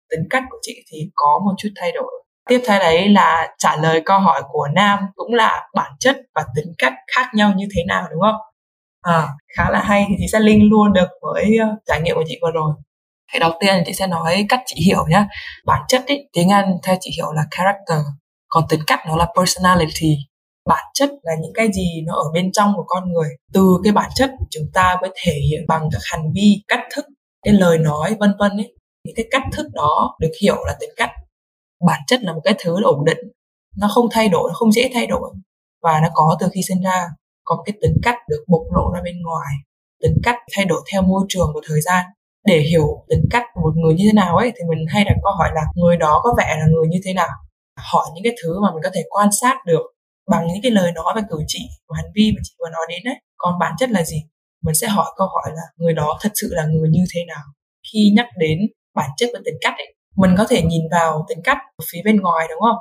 [0.10, 3.75] tính cách của chị thì có một chút thay đổi tiếp theo đấy là trả
[3.77, 7.67] lời câu hỏi của nam cũng là bản chất và tính cách khác nhau như
[7.75, 8.36] thế nào đúng không?
[9.01, 9.27] À,
[9.58, 12.39] khá là hay thì chị sẽ link luôn được với ờ, trải nghiệm của chị
[12.41, 12.73] vừa rồi.
[13.34, 15.25] Thì đầu tiên chị sẽ nói cách chị hiểu nhé
[15.65, 17.97] bản chất ý, tiếng anh theo chị hiểu là character
[18.47, 20.17] còn tính cách nó là personality.
[20.69, 23.29] Bản chất là những cái gì nó ở bên trong của con người.
[23.53, 27.06] Từ cái bản chất chúng ta mới thể hiện bằng các hành vi cách thức
[27.45, 30.89] cái lời nói vân vân ấy những cái cách thức đó được hiểu là tính
[30.97, 31.10] cách
[31.88, 33.17] bản chất là một cái thứ ổn định
[33.78, 35.32] nó không thay đổi nó không dễ thay đổi.
[35.82, 37.10] Và nó có từ khi sinh ra
[37.43, 39.56] còn cái tính cách được bộc lộ ra bên ngoài
[40.04, 42.06] tính cách thay đổi theo môi trường và thời gian.
[42.46, 45.15] Để hiểu tính cách của một người như thế nào ấy thì mình hay đặt
[45.24, 47.30] câu hỏi là người đó có vẻ là người như thế nào?
[47.78, 49.82] Hỏi những cái thứ mà mình có thể quan sát được
[50.32, 52.86] bằng những cái lời nói và cử chỉ và hành vi mà chị vừa nói
[52.89, 54.24] đến đấy còn bản chất là gì?
[54.63, 57.43] Mình sẽ hỏi câu hỏi là người đó thật sự là người như thế nào?
[57.93, 58.60] Khi nhắc đến
[58.96, 62.02] bản chất và tính cách ấy, mình có thể nhìn vào tính cách ở phía
[62.06, 62.78] bên ngoài đúng không?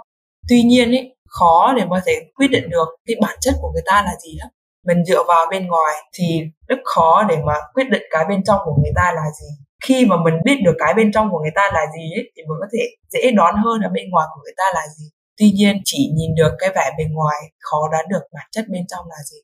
[0.49, 3.83] Tuy nhiên ấy khó để có thể quyết định được cái bản chất của người
[3.87, 4.47] ta là gì đó
[4.87, 8.61] mình dựa vào bên ngoài thì rất khó để mà quyết định cái bên trong
[8.65, 9.47] của người ta là gì.
[9.85, 12.43] Khi mà mình biết được cái bên trong của người ta là gì ấy, thì
[12.43, 15.05] mình có thể dễ đoán hơn là bên ngoài của người ta là gì.
[15.39, 18.83] Tuy nhiên chỉ nhìn được cái vẻ bên ngoài khó đoán được bản chất bên
[18.89, 19.37] trong là gì.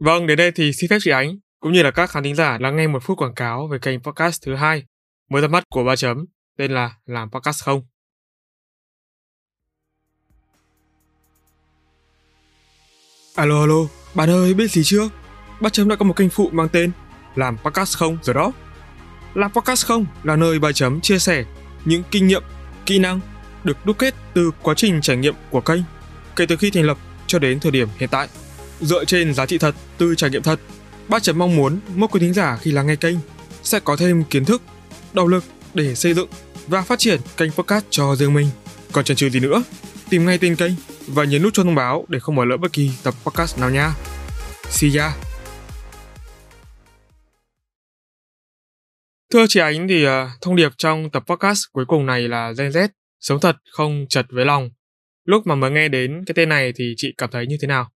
[0.00, 2.58] Vâng đến đây thì xin phép chị ánh cũng như là các khán thính giả
[2.60, 4.82] lắng nghe một phút quảng cáo về kênh podcast thứ hai
[5.30, 6.24] mới ra mắt của ba chấm
[6.60, 7.82] tên là Làm Podcast Không.
[13.34, 13.74] Alo alo,
[14.14, 15.08] bạn ơi biết gì chưa?
[15.60, 16.90] Bác Chấm đã có một kênh phụ mang tên
[17.34, 18.52] Làm Podcast Không rồi đó.
[19.34, 21.44] Làm Podcast Không là nơi bà Chấm chia sẻ
[21.84, 22.42] những kinh nghiệm,
[22.86, 23.20] kỹ năng
[23.64, 25.82] được đúc kết từ quá trình trải nghiệm của kênh
[26.36, 28.28] kể từ khi thành lập cho đến thời điểm hiện tại.
[28.80, 30.60] Dựa trên giá trị thật từ trải nghiệm thật,
[31.08, 33.16] bác Chấm mong muốn mỗi quý thính giả khi lắng nghe kênh
[33.62, 34.62] sẽ có thêm kiến thức,
[35.12, 35.44] động lực
[35.74, 36.28] để xây dựng
[36.70, 38.46] và phát triển kênh podcast cho riêng mình.
[38.92, 39.62] Còn chần chừ gì nữa?
[40.10, 40.72] Tìm ngay tên kênh
[41.06, 43.70] và nhấn nút cho thông báo để không bỏ lỡ bất kỳ tập podcast nào
[43.70, 43.94] nha.
[44.68, 45.16] See ya!
[49.32, 52.68] Thưa chị Ánh thì uh, thông điệp trong tập podcast cuối cùng này là Gen
[52.68, 52.88] Z,
[53.20, 54.70] sống thật không chật với lòng.
[55.24, 57.90] Lúc mà mới nghe đến cái tên này thì chị cảm thấy như thế nào?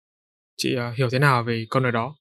[0.56, 2.16] Chị uh, hiểu thế nào về câu nói đó?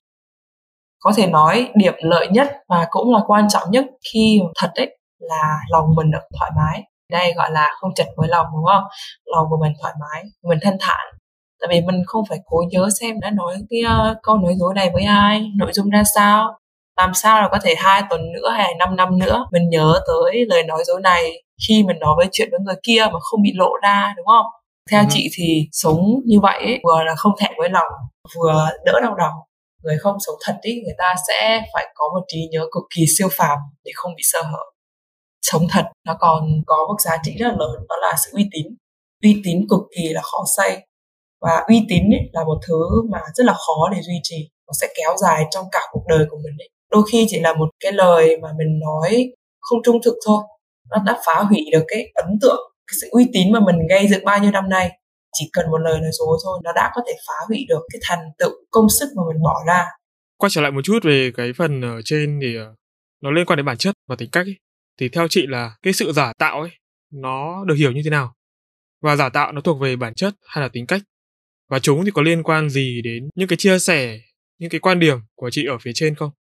[1.00, 4.98] Có thể nói điểm lợi nhất và cũng là quan trọng nhất khi thật ấy
[5.24, 6.84] là lòng mình được thoải mái.
[7.12, 8.84] Đây gọi là không chật với lòng đúng không?
[9.26, 11.06] Lòng của mình thoải mái, mình thanh thản.
[11.62, 13.80] Tại vì mình không phải cố nhớ xem đã nói cái
[14.12, 16.58] uh, câu nói dối này với ai, nội dung ra sao,
[16.98, 20.46] làm sao là có thể hai tuần nữa hay 5 năm nữa mình nhớ tới
[20.48, 23.52] lời nói dối này khi mình nói với chuyện với người kia mà không bị
[23.56, 24.46] lộ ra đúng không
[24.92, 25.08] theo ừ.
[25.10, 27.92] chị thì sống như vậy ấy, vừa là không thẹn với lòng
[28.36, 29.32] vừa đỡ đau đầu
[29.84, 33.06] người không sống thật ý người ta sẽ phải có một trí nhớ cực kỳ
[33.18, 34.64] siêu phàm để không bị sơ hở
[35.44, 38.50] sống thật nó còn có một giá trị rất là lớn, đó là sự uy
[38.52, 38.68] tín.
[39.24, 40.88] Uy tín cực kỳ là khó xây.
[41.42, 42.80] Và uy tín ấy là một thứ
[43.12, 44.50] mà rất là khó để duy trì.
[44.68, 46.70] Nó sẽ kéo dài trong cả cuộc đời của mình ấy.
[46.92, 50.44] Đôi khi chỉ là một cái lời mà mình nói không trung thực thôi.
[50.90, 54.08] Nó đã phá hủy được cái ấn tượng, cái sự uy tín mà mình gây
[54.08, 54.92] dựng bao nhiêu năm nay.
[55.34, 58.00] Chỉ cần một lời nói dối thôi, nó đã có thể phá hủy được cái
[58.04, 59.86] thành tựu công sức mà mình bỏ ra.
[60.38, 62.76] Quay trở lại một chút về cái phần ở trên thì ờ,
[63.22, 64.56] nó liên quan đến bản chất và tính cách ấy
[65.00, 66.72] thì theo chị là cái sự giả tạo ấy,
[67.14, 68.34] nó được hiểu như thế nào?
[69.02, 71.02] Và giả tạo nó thuộc về bản chất hay là tính cách?
[71.70, 74.20] Và chúng thì có liên quan gì đến những cái chia sẻ,
[74.60, 76.32] những cái quan điểm của chị ở phía trên không?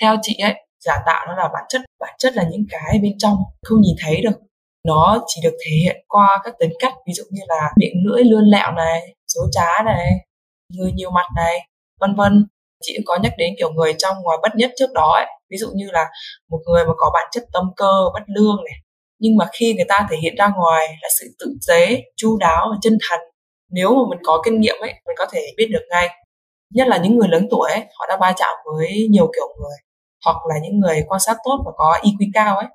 [0.00, 3.12] Theo chị ấy, giả tạo nó là bản chất bản chất là những cái bên
[3.18, 4.40] trong, không nhìn thấy được.
[4.86, 8.24] Nó chỉ được thể hiện qua các tính cách, ví dụ như là miệng lưỡi
[8.24, 10.10] lươn lẹo này, dối trá này,
[10.68, 11.68] người nhiều mặt này,
[12.00, 12.46] vân vân.
[12.82, 15.56] Chị cũng có nhắc đến kiểu người trong ngoài bất nhất trước đó ấy ví
[15.56, 16.06] dụ như là
[16.50, 18.74] một người mà có bản chất tâm cơ bất lương này
[19.18, 22.68] nhưng mà khi người ta thể hiện ra ngoài là sự tự tế chu đáo
[22.70, 23.20] và chân thành
[23.70, 26.08] nếu mà mình có kinh nghiệm ấy mình có thể biết được ngay.
[26.74, 29.76] Nhất là những người lớn tuổi ấy, họ đã va chạm với nhiều kiểu người
[30.24, 32.66] hoặc là những người quan sát tốt và có IQ cao ấy.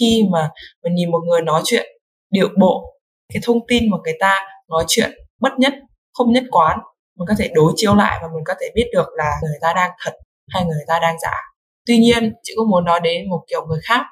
[0.00, 0.50] Khi mà
[0.82, 1.86] mình nhìn một người nói chuyện
[2.30, 2.94] điệu bộ
[3.34, 5.72] cái thông tin mà người ta nói chuyện bất nhất
[6.12, 6.78] không nhất quán
[7.18, 9.72] mình có thể đối chiếu lại và mình có thể biết được là người ta
[9.76, 10.12] đang thật
[10.48, 11.34] hay người ta đang giả
[11.86, 14.02] tuy nhiên, chị cũng muốn nói đến một kiểu người khác,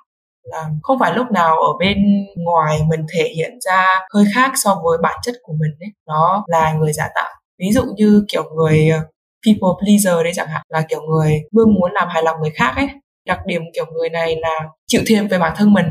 [0.43, 1.99] là không phải lúc nào ở bên
[2.37, 5.89] ngoài mình thể hiện ra hơi khác so với bản chất của mình ấy.
[6.07, 7.31] Nó là người giả tạo.
[7.59, 8.99] Ví dụ như kiểu người ờ,
[9.47, 12.73] people pleaser đấy chẳng hạn, là kiểu người luôn muốn làm hài lòng người khác
[12.77, 12.89] ấy.
[13.27, 15.87] Đặc điểm kiểu người này là chịu thêm về bản thân mình.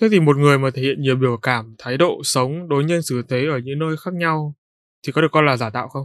[0.00, 3.02] Thế thì một người mà thể hiện nhiều biểu cảm, thái độ sống đối nhân
[3.02, 4.54] xử thế ở những nơi khác nhau
[5.06, 6.04] thì có được coi là giả tạo không?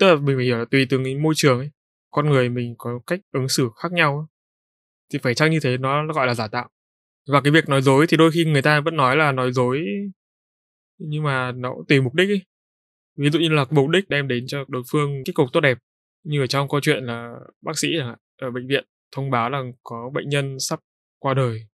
[0.00, 1.70] Tức là mình phải hiểu là tùy từng môi trường ấy
[2.10, 4.28] con người mình có cách ứng xử khác nhau
[5.12, 6.68] thì phải chăng như thế nó gọi là giả tạo?
[7.28, 9.84] Và cái việc nói dối thì đôi khi người ta vẫn nói là nói dối
[10.98, 12.42] nhưng mà nó cũng tùy mục đích ấy.
[13.16, 15.78] Ví dụ như là mục đích đem đến cho đối phương kết cục tốt đẹp
[16.24, 17.88] như ở trong câu chuyện là bác sĩ
[18.40, 20.80] ở bệnh viện thông báo là có bệnh nhân sắp
[21.18, 21.66] qua đời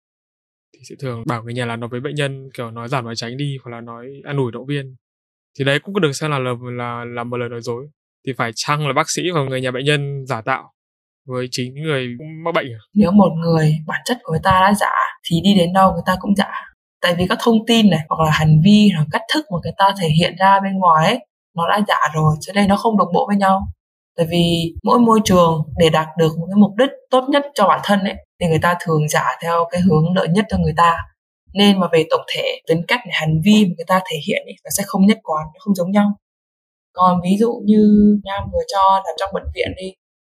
[0.72, 3.16] thì sẽ thường bảo người nhà là nói với bệnh nhân kiểu nói giảm nói
[3.16, 4.96] tránh đi hoặc là nói an ủi động viên.
[5.58, 7.88] Thì đấy cũng có được xem là là là, là một lời nói dối
[8.26, 10.70] thì phải chăng là bác sĩ và người nhà bệnh nhân giả tạo
[11.26, 12.08] với chính người
[12.44, 12.80] mắc bệnh à?
[12.94, 14.92] nếu một người bản chất của người ta đã giả
[15.30, 16.52] thì đi đến đâu người ta cũng giả.
[17.02, 19.72] Tại vì các thông tin này hoặc là hành vi hoặc cách thức mà người
[19.76, 21.18] ta thể hiện ra bên ngoài ấy
[21.56, 23.60] nó đã giả rồi cho nên nó không đồng bộ với nhau.
[24.16, 27.68] Tại vì mỗi môi trường để đạt được một cái mục đích tốt nhất cho
[27.68, 30.74] bản thân ấy thì người ta thường giả theo cái hướng lợi nhất cho người
[30.76, 30.96] ta.
[31.54, 34.54] Nên mà về tổng thể tính cách hành vi mà người ta thể hiện ấy,
[34.64, 36.12] nó sẽ không nhất quán không giống nhau
[36.94, 37.84] còn ví dụ như
[38.24, 39.92] nam vừa cho là trong bệnh viện đi,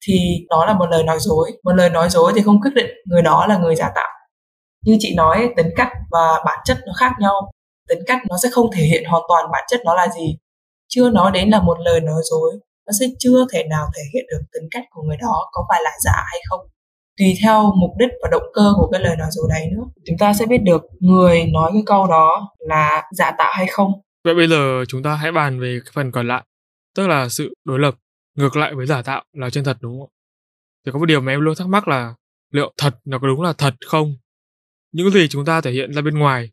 [0.07, 1.53] thì đó là một lời nói dối.
[1.65, 4.11] Một lời nói dối thì không quyết định người đó là người giả tạo.
[4.85, 7.51] Như chị nói, tính cách và bản chất nó khác nhau.
[7.89, 10.37] Tính cách nó sẽ không thể hiện hoàn toàn bản chất nó là gì.
[10.89, 12.53] Chưa nói đến là một lời nói dối,
[12.87, 15.81] nó sẽ chưa thể nào thể hiện được tính cách của người đó có phải
[15.85, 16.61] là giả hay không.
[17.19, 19.85] Tùy theo mục đích và động cơ của cái lời nói dối đấy nữa.
[20.07, 23.93] Chúng ta sẽ biết được người nói cái câu đó là giả tạo hay không
[24.25, 26.45] vậy bây giờ chúng ta hãy bàn về cái phần còn lại,
[26.95, 27.95] tức là sự đối lập.
[28.35, 30.11] Ngược lại với giả tạo là chân thật, đúng không
[30.85, 32.15] thì có một điều mà em luôn thắc mắc là
[32.51, 34.17] liệu thật nó có đúng là thật không?
[34.93, 36.51] Những gì chúng ta thể hiện ra bên ngoài,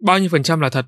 [0.00, 0.86] bao nhiêu phần trăm là thật?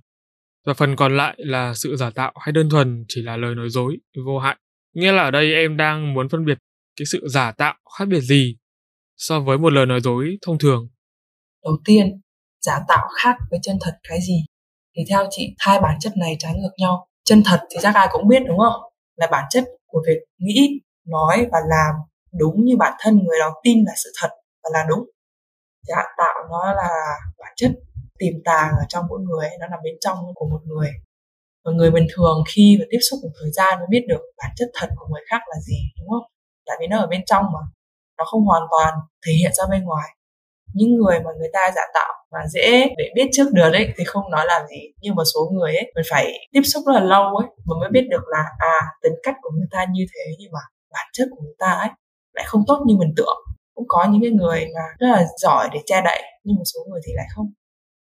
[0.67, 3.71] Và phần còn lại là sự giả tạo hay đơn thuần chỉ là lời nói
[3.71, 4.57] dối, vô hại?
[4.95, 6.59] Nghĩa là ở đây em đang muốn phân biệt
[6.97, 8.57] cái sự giả tạo khác biệt gì
[9.17, 10.89] so với một lời nói dối thông thường.
[11.65, 12.21] Đầu tiên,
[12.61, 14.35] giả tạo khác với chân thật cái gì?
[14.97, 17.07] Thì theo chị, hai bản chất này trái ngược nhau.
[17.25, 18.83] Chân thật thì chắc ai cũng biết, đúng không?
[19.17, 21.95] Là bản chất của việc nghĩ, nói và làm
[22.39, 24.29] đúng như bản thân người đó tin là sự thật
[24.63, 25.05] và là đúng.
[25.89, 26.89] Giả tạo nó là
[27.39, 27.71] bản chất
[28.19, 30.91] tiềm tàng ở trong mỗi người, nó nằm bên trong của một người.
[31.65, 34.51] Và người bình thường khi mà tiếp xúc một thời gian mới biết được bản
[34.57, 36.31] chất thật của người khác là gì, đúng không?
[36.67, 37.61] Tại vì nó ở bên trong mà,
[38.19, 38.95] nó không hoàn toàn
[39.27, 40.09] thể hiện ra bên ngoài
[40.75, 44.05] những người mà người ta giả tạo mà dễ để biết trước được đấy thì
[44.05, 44.81] không nói làm gì.
[45.01, 47.91] Nhưng một số người ấy mình phải tiếp xúc rất là lâu ấy mà mới
[47.93, 50.61] biết được là à tính cách của người ta như thế nhưng mà
[50.93, 51.89] bản chất của người ta ấy
[52.35, 53.39] lại không tốt như mình tưởng.
[53.75, 56.81] Cũng có những cái người mà rất là giỏi để che đậy nhưng một số
[56.91, 57.47] người thì lại không.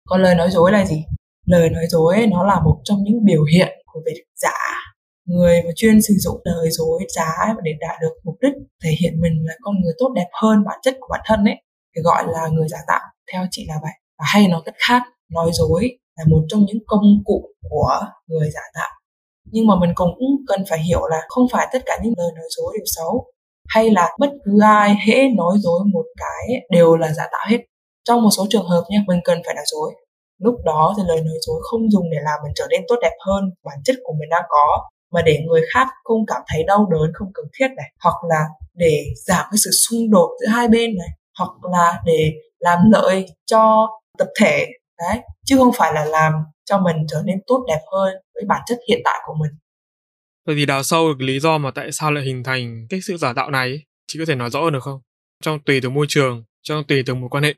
[0.09, 1.05] Còn lời nói dối là gì?
[1.45, 4.59] Lời nói dối ấy, nó là một trong những biểu hiện của việc giả.
[5.25, 8.53] Người mà chuyên sử dụng lời dối trá để đạt được mục đích
[8.83, 11.55] thể hiện mình là con người tốt đẹp hơn bản chất của bản thân ấy
[11.97, 13.01] thì gọi là người giả tạo,
[13.33, 13.91] theo chị là vậy.
[14.19, 18.49] Và hay nói cách khác, nói dối là một trong những công cụ của người
[18.53, 18.89] giả tạo.
[19.51, 20.15] Nhưng mà mình cũng
[20.47, 23.31] cần phải hiểu là không phải tất cả những lời nói dối đều xấu,
[23.67, 27.57] hay là bất cứ ai hễ nói dối một cái đều là giả tạo hết.
[28.07, 29.95] Trong một số trường hợp nha, mình cần phải nói dối.
[30.41, 33.17] Lúc đó thì lời nói dối không dùng để làm mình trở nên tốt đẹp
[33.25, 36.87] hơn, bản chất của mình đang có, mà để người khác không cảm thấy đau
[36.91, 37.91] đớn, không cần thiết này.
[38.03, 42.33] Hoặc là để giảm cái sự xung đột giữa hai bên này hoặc là để
[42.59, 44.65] làm lợi cho tập thể
[44.97, 46.33] đấy chứ không phải là làm
[46.65, 49.51] cho mình trở nên tốt đẹp hơn với bản chất hiện tại của mình
[50.47, 53.17] Vậy thì đào sâu được lý do mà tại sao lại hình thành cái sự
[53.17, 54.99] giả tạo này, chị có thể nói rõ hơn được không?
[55.43, 57.53] Trong tùy từ môi trường, trong tùy từ mối quan hệ.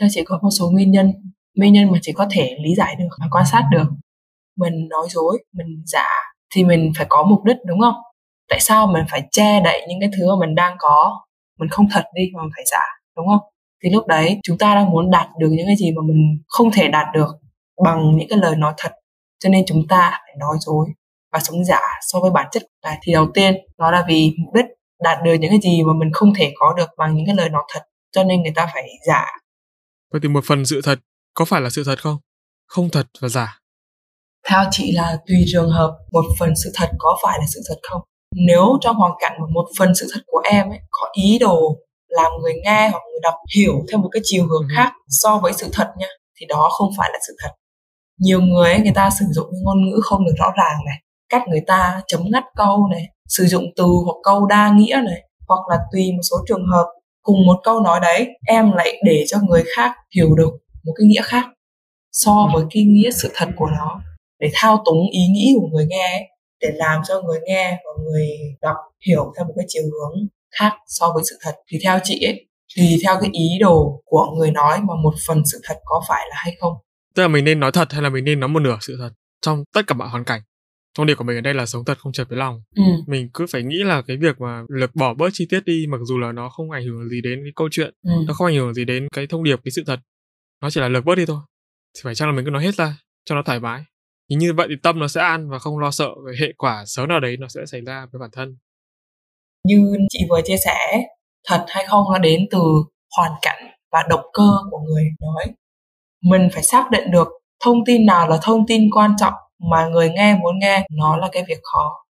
[0.00, 1.12] Theo chị có một số nguyên nhân,
[1.56, 3.84] nguyên nhân mà chị có thể lý giải được và quan sát được.
[4.56, 6.08] Mình nói dối, mình giả
[6.54, 7.94] thì mình phải có mục đích đúng không?
[8.48, 11.20] Tại sao mình phải che đậy những cái thứ mà mình đang có,
[11.58, 12.82] mình không thật đi mà mình phải giả,
[13.16, 13.40] đúng không?
[13.84, 16.70] Thì lúc đấy chúng ta đang muốn đạt được những cái gì mà mình không
[16.72, 17.28] thể đạt được
[17.84, 18.92] bằng những cái lời nói thật.
[19.38, 20.86] Cho nên chúng ta phải nói dối
[21.32, 22.96] và sống giả so với bản chất của ta.
[23.02, 24.64] Thì đầu tiên nó là vì mục đích
[25.02, 27.48] đạt được những cái gì mà mình không thể có được bằng những cái lời
[27.48, 27.80] nói thật.
[28.12, 29.26] Cho nên người ta phải giả.
[30.12, 30.98] Vậy thì một phần sự thật
[31.34, 32.16] có phải là sự thật không?
[32.66, 33.58] Không thật và giả.
[34.48, 37.78] Theo chị là tùy trường hợp một phần sự thật có phải là sự thật
[37.82, 41.76] không nếu trong hoàn cảnh một phần sự thật của em ấy có ý đồ
[42.08, 44.74] làm người nghe hoặc người đọc hiểu theo một cái chiều hướng ừ.
[44.76, 46.06] khác so với sự thật nha
[46.40, 47.50] thì đó không phải là sự thật.
[48.20, 50.96] Nhiều người ấy, người ta sử dụng những ngôn ngữ không được rõ ràng này
[51.28, 55.22] cách người ta chấm ngắt câu này sử dụng từ hoặc câu đa nghĩa này
[55.48, 56.86] hoặc là tùy một số trường hợp
[57.22, 60.50] cùng một câu nói đấy em lại để cho người khác hiểu được
[60.84, 61.44] một cái nghĩa khác
[62.12, 64.00] so với cái nghĩa sự thật của nó.
[64.40, 66.28] Để thao túng ý nghĩ của người nghe
[66.60, 68.28] để làm cho người nghe và người
[68.62, 70.26] đọc hiểu theo một cái chiều hướng
[70.58, 71.52] khác so với sự thật.
[71.68, 75.42] Thì theo chị ấy tùy theo cái ý đồ của người nói mà một phần
[75.52, 76.72] sự thật có phải là hay không?
[77.14, 79.10] Tức là mình nên nói thật hay là mình nên nói một nửa sự thật
[79.40, 80.40] trong tất cả mọi hoàn cảnh?
[80.96, 82.62] Thông điệp của mình ở đây là sống thật không chật với lòng.
[82.76, 82.82] Ừ.
[83.06, 85.98] mình cứ phải nghĩ là cái việc mà lược bỏ bớt chi tiết đi mặc
[86.04, 88.12] dù là nó không ảnh hưởng gì đến cái câu chuyện ừ.
[88.26, 90.00] nó không ảnh hưởng gì đến cái thông điệp cái sự thật.
[90.62, 91.40] Nó chỉ là lược bớt đi thôi.
[91.94, 93.84] Thì phải chăng là mình cứ nói hết ra cho nó thoải mái
[94.30, 96.84] thì như vậy thì tâm nó sẽ an và không lo sợ về hệ quả
[96.86, 98.56] xấu nào đấy nó sẽ xảy ra với bản thân.
[99.64, 101.02] Như chị vừa chia sẻ,
[101.48, 102.60] thật hay không nó đến từ
[103.16, 103.62] hoàn cảnh
[103.92, 105.54] và động cơ của người nói.
[106.22, 107.28] Mình phải xác định được
[107.64, 109.34] thông tin nào là thông tin quan trọng
[109.70, 112.04] mà người nghe muốn nghe, nó là cái việc khó.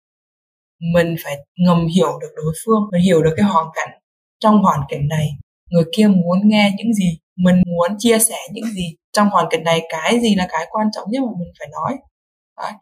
[0.94, 3.88] Mình phải ngầm hiểu được đối phương, mình hiểu được cái hoàn cảnh.
[4.40, 5.28] Trong hoàn cảnh này,
[5.70, 7.18] người kia muốn nghe những gì?
[7.36, 10.86] Mình muốn chia sẻ những gì trong hoàn cảnh này, cái gì là cái quan
[10.92, 11.96] trọng nhất mà mình phải nói.
[12.62, 12.72] Đấy.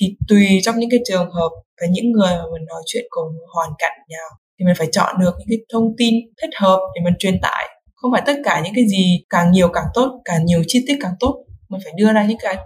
[0.00, 3.32] thì tùy trong những cái trường hợp và những người mà mình nói chuyện cùng
[3.54, 7.00] hoàn cảnh nào thì mình phải chọn được những cái thông tin thích hợp để
[7.04, 7.68] mình truyền tải.
[7.94, 10.96] Không phải tất cả những cái gì càng nhiều càng tốt, càng nhiều chi tiết
[11.00, 12.56] càng tốt, mình phải đưa ra những cái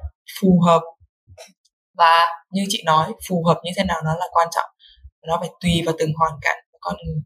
[0.41, 0.83] phù hợp.
[1.95, 4.71] Và như chị nói, phù hợp như thế nào nó là quan trọng.
[5.27, 7.21] Nó phải tùy vào từng hoàn cảnh của con người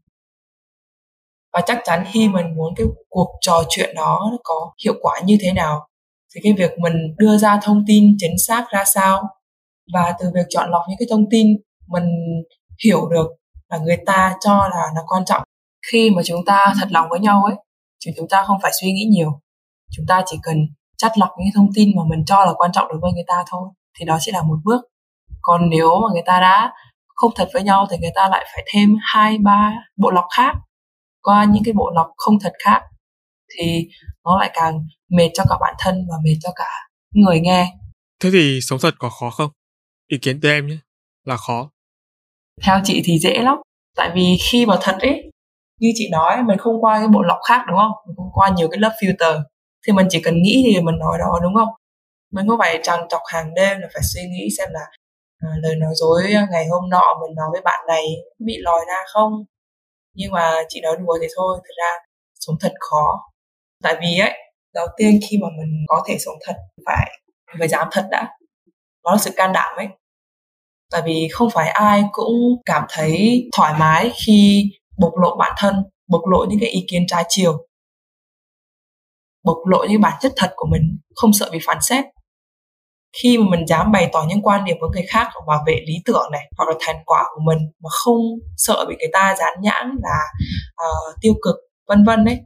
[1.53, 5.19] và chắc chắn khi mình muốn cái cuộc trò chuyện đó nó có hiệu quả
[5.25, 5.87] như thế nào,
[6.35, 9.23] thì cái việc mình đưa ra thông tin chính xác ra sao,
[9.93, 11.47] và từ việc chọn lọc những cái thông tin
[11.87, 12.05] mình
[12.85, 13.27] hiểu được
[13.69, 15.43] là người ta cho là nó quan trọng.
[15.91, 17.55] Khi mà chúng ta thật lòng với nhau ấy,
[18.05, 19.31] thì chúng ta không phải suy nghĩ nhiều.
[19.91, 20.57] Chúng ta chỉ cần
[20.97, 23.43] chắt lọc những thông tin mà mình cho là quan trọng đối với người ta
[23.51, 24.81] thôi, thì đó chỉ là một bước.
[25.41, 26.71] Còn nếu mà người ta đã
[27.15, 30.51] không thật với nhau thì người ta lại phải thêm hai, ba bộ lọc khác
[31.21, 32.81] qua những cái bộ lọc không thật khác
[33.57, 33.87] thì
[34.25, 36.69] nó lại càng mệt cho cả bản thân và mệt cho cả
[37.11, 37.73] người nghe.
[38.19, 39.51] Thế thì sống thật có khó không?
[40.07, 40.77] Ý kiến từ em nhé
[41.25, 41.69] là khó.
[42.63, 43.57] Theo chị thì dễ lắm
[43.95, 45.31] tại vì khi mà thật ấy
[45.79, 47.91] như chị nói mình không qua cái bộ lọc khác đúng không?
[48.07, 49.41] Mình không qua nhiều cái lớp filter
[49.87, 51.69] thì mình chỉ cần nghĩ thì mình nói đó đúng không?
[52.31, 54.85] Mình có phải trằn trọc hàng đêm là phải suy nghĩ xem là
[55.39, 58.05] à, lời nói dối ngày hôm nọ mình nói với bạn này
[58.45, 59.31] bị lòi ra không
[60.13, 61.91] nhưng mà chị nói đùa thì thôi thực ra
[62.39, 63.31] sống thật khó.
[63.83, 64.33] Tại vì ấy,
[64.73, 67.11] đầu tiên khi mà mình có thể sống thật phải
[67.59, 68.37] phải dám thật đã.
[69.03, 69.87] Đó là sự can đảm ấy.
[70.91, 74.63] Tại vì không phải ai cũng cảm thấy thoải mái khi
[74.99, 75.75] bộc lộ bản thân,
[76.07, 77.67] bộc lộ những cái ý kiến trái chiều.
[79.43, 82.05] Bộc lộ những bản chất thật của mình, không sợ bị phán xét
[83.13, 85.73] khi mà mình dám bày tỏ những quan điểm với người khác hoặc bảo vệ
[85.87, 88.21] lý tưởng này hoặc là thành quả của mình mà không
[88.57, 90.19] sợ bị người ta dán nhãn là
[90.71, 91.55] uh, tiêu cực
[91.87, 92.39] vân vân đấy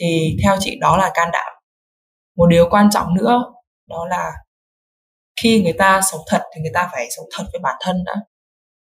[0.00, 1.52] thì theo chị đó là can đảm.
[2.36, 3.42] Một điều quan trọng nữa
[3.88, 4.32] đó là
[5.42, 8.14] khi người ta sống thật thì người ta phải sống thật với bản thân đã.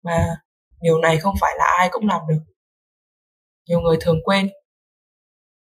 [0.04, 0.36] Mà
[0.82, 2.40] điều này không phải là ai cũng làm được.
[3.68, 4.50] Nhiều người thường quên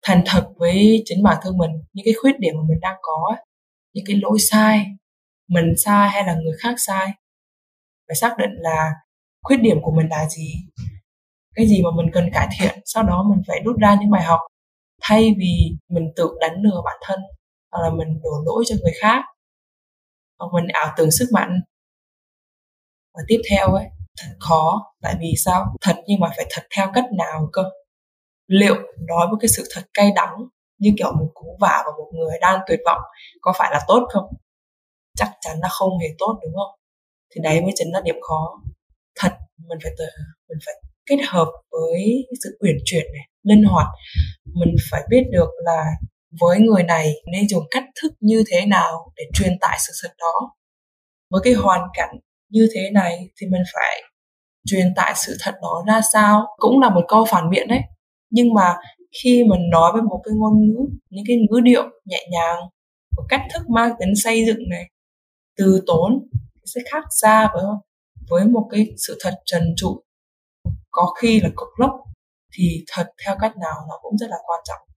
[0.03, 3.35] thành thật với chính bản thân mình những cái khuyết điểm mà mình đang có
[3.93, 4.85] những cái lỗi sai
[5.51, 7.07] mình sai hay là người khác sai?
[8.07, 8.91] Phải xác định là
[9.43, 10.53] khuyết điểm của mình là gì?
[11.55, 12.79] Cái gì mà mình cần cải thiện?
[12.85, 14.39] Sau đó mình phải rút ra những bài học
[15.01, 17.19] thay vì mình tự đánh lừa bản thân
[17.71, 19.21] hoặc là mình đổ lỗi cho người khác.
[20.39, 21.61] Hoặc mình ảo tưởng sức mạnh.
[23.13, 23.85] Và tiếp theo ấy,
[24.17, 24.93] thật khó.
[25.01, 25.65] Tại vì sao?
[25.81, 27.63] Thật nhưng mà phải thật theo cách nào cơ?
[28.47, 28.75] Liệu
[29.07, 30.35] nói với cái sự thật cay đắng
[30.77, 33.01] như kiểu một cú vả vào một người đang tuyệt vọng
[33.41, 34.25] có phải là tốt không?
[35.15, 36.79] Chắc chắn là không hề tốt đúng không?
[37.35, 38.61] Thì đấy mới chính là điểm khó.
[39.19, 39.31] Thật
[39.69, 40.05] mình phải tự,
[40.49, 43.87] mình phải kết hợp với sự uyển chuyển này linh hoạt.
[44.45, 45.85] Mình phải biết được là
[46.39, 50.13] với người này nên dùng cách thức như thế nào để truyền tải sự thật
[50.19, 50.55] đó.
[51.29, 52.15] Với cái hoàn cảnh
[52.49, 54.01] như thế này thì mình phải
[54.65, 57.81] truyền tải sự thật đó ra sao cũng là một câu phản biện đấy.
[58.29, 58.75] Nhưng mà
[59.23, 62.59] khi mình nói với một cái ngôn ngữ những cái ngữ điệu nhẹ nhàng
[63.17, 64.89] một cách thức mang tính xây dựng này
[65.57, 66.27] từ tốn
[66.65, 67.63] sẽ khác xa với
[68.29, 69.95] với một cái sự thật trần trụi.
[70.91, 71.91] Có khi là cục lốc
[72.53, 74.87] thì thật theo cách nào nó cũng rất là quan trọng.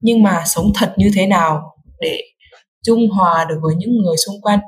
[0.00, 2.20] Nhưng mà sống thật như thế nào để
[2.82, 4.60] dung hòa được với những người xung quanh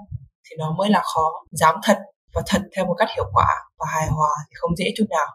[0.45, 1.31] thì nó mới là khó.
[1.51, 1.99] Dám thật
[2.35, 5.27] và thật theo một cách hiệu quả và hài hòa thì không dễ chút nào.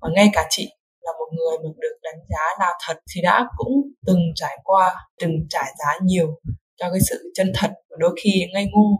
[0.00, 0.68] Và ngay cả chị
[1.00, 3.72] là một người mà được đánh giá là thật thì đã cũng
[4.06, 6.40] từng trải qua, từng trải giá nhiều
[6.82, 8.98] cho cái sự chân thật và đôi khi ngây ngô.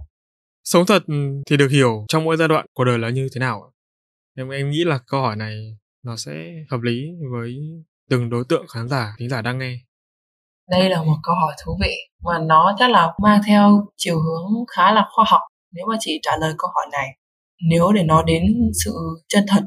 [0.65, 1.15] Sống thật ừ,
[1.47, 3.73] thì được hiểu trong mỗi giai đoạn của đời là như thế nào
[4.37, 5.55] em em nghĩ là câu hỏi này
[6.05, 6.33] nó sẽ
[6.71, 7.55] hợp lý với
[8.11, 9.77] từng đối tượng khán giả thính giả đang nghe.
[10.71, 14.65] Đây là một câu hỏi thú vị và nó chắc là mang theo chiều hướng
[14.77, 15.41] khá là khoa học
[15.73, 17.09] nếu mà chị trả lời câu hỏi này.
[17.71, 18.43] Nếu để nói đến
[18.85, 18.93] sự
[19.29, 19.63] chân thật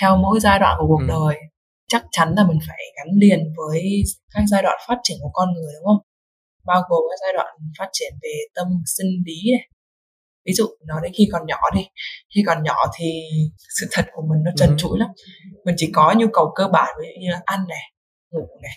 [0.00, 1.06] theo mỗi giai đoạn của cuộc ừ.
[1.08, 1.36] đời
[1.88, 4.02] chắc chắn là mình phải gắn liền với
[4.34, 6.09] các giai đoạn phát triển của con người đúng không
[6.64, 9.68] bao gồm các giai đoạn phát triển về tâm sinh lý này.
[10.46, 11.82] Ví dụ nói đến khi còn nhỏ đi
[12.34, 13.06] khi còn nhỏ thì
[13.80, 14.74] sự thật của mình nó trần ừ.
[14.78, 15.10] trụi lắm.
[15.64, 17.82] Mình chỉ có nhu cầu cơ bản ví dụ như là ăn này
[18.30, 18.76] ngủ này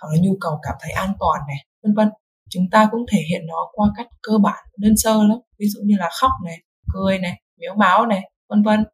[0.00, 2.08] hoặc là nhu cầu cảm thấy an toàn này vân vân.
[2.50, 5.38] Chúng ta cũng thể hiện nó qua cách cơ bản đơn sơ lắm.
[5.58, 6.56] Ví dụ như là khóc này
[6.94, 8.84] cười này méo máu này vân vân.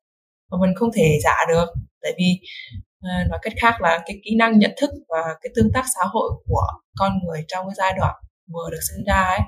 [0.50, 1.66] Mà mình không thể giả được
[2.03, 2.40] tại vì
[3.00, 6.00] à, nói cách khác là cái kỹ năng nhận thức và cái tương tác xã
[6.12, 6.66] hội của
[6.98, 8.14] con người trong cái giai đoạn
[8.52, 9.40] vừa được sinh ra ấy,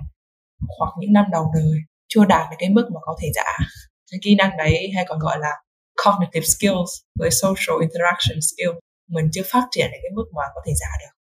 [0.78, 1.72] hoặc những năm đầu đời,
[2.08, 3.58] chưa đạt được cái mức mà có thể giả
[4.10, 5.50] cái kỹ năng đấy hay còn gọi là
[6.04, 10.60] cognitive skills với social interaction skills mình chưa phát triển đến cái mức mà có
[10.66, 11.12] thể giả được.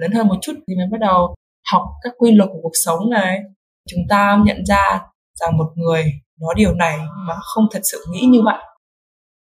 [0.00, 1.34] Lớn hơn một chút thì mình bắt đầu
[1.72, 3.40] học các quy luật của cuộc sống này.
[3.88, 5.00] Chúng ta nhận ra
[5.40, 6.04] rằng một người
[6.40, 8.64] nói điều này mà không thật sự nghĩ như vậy.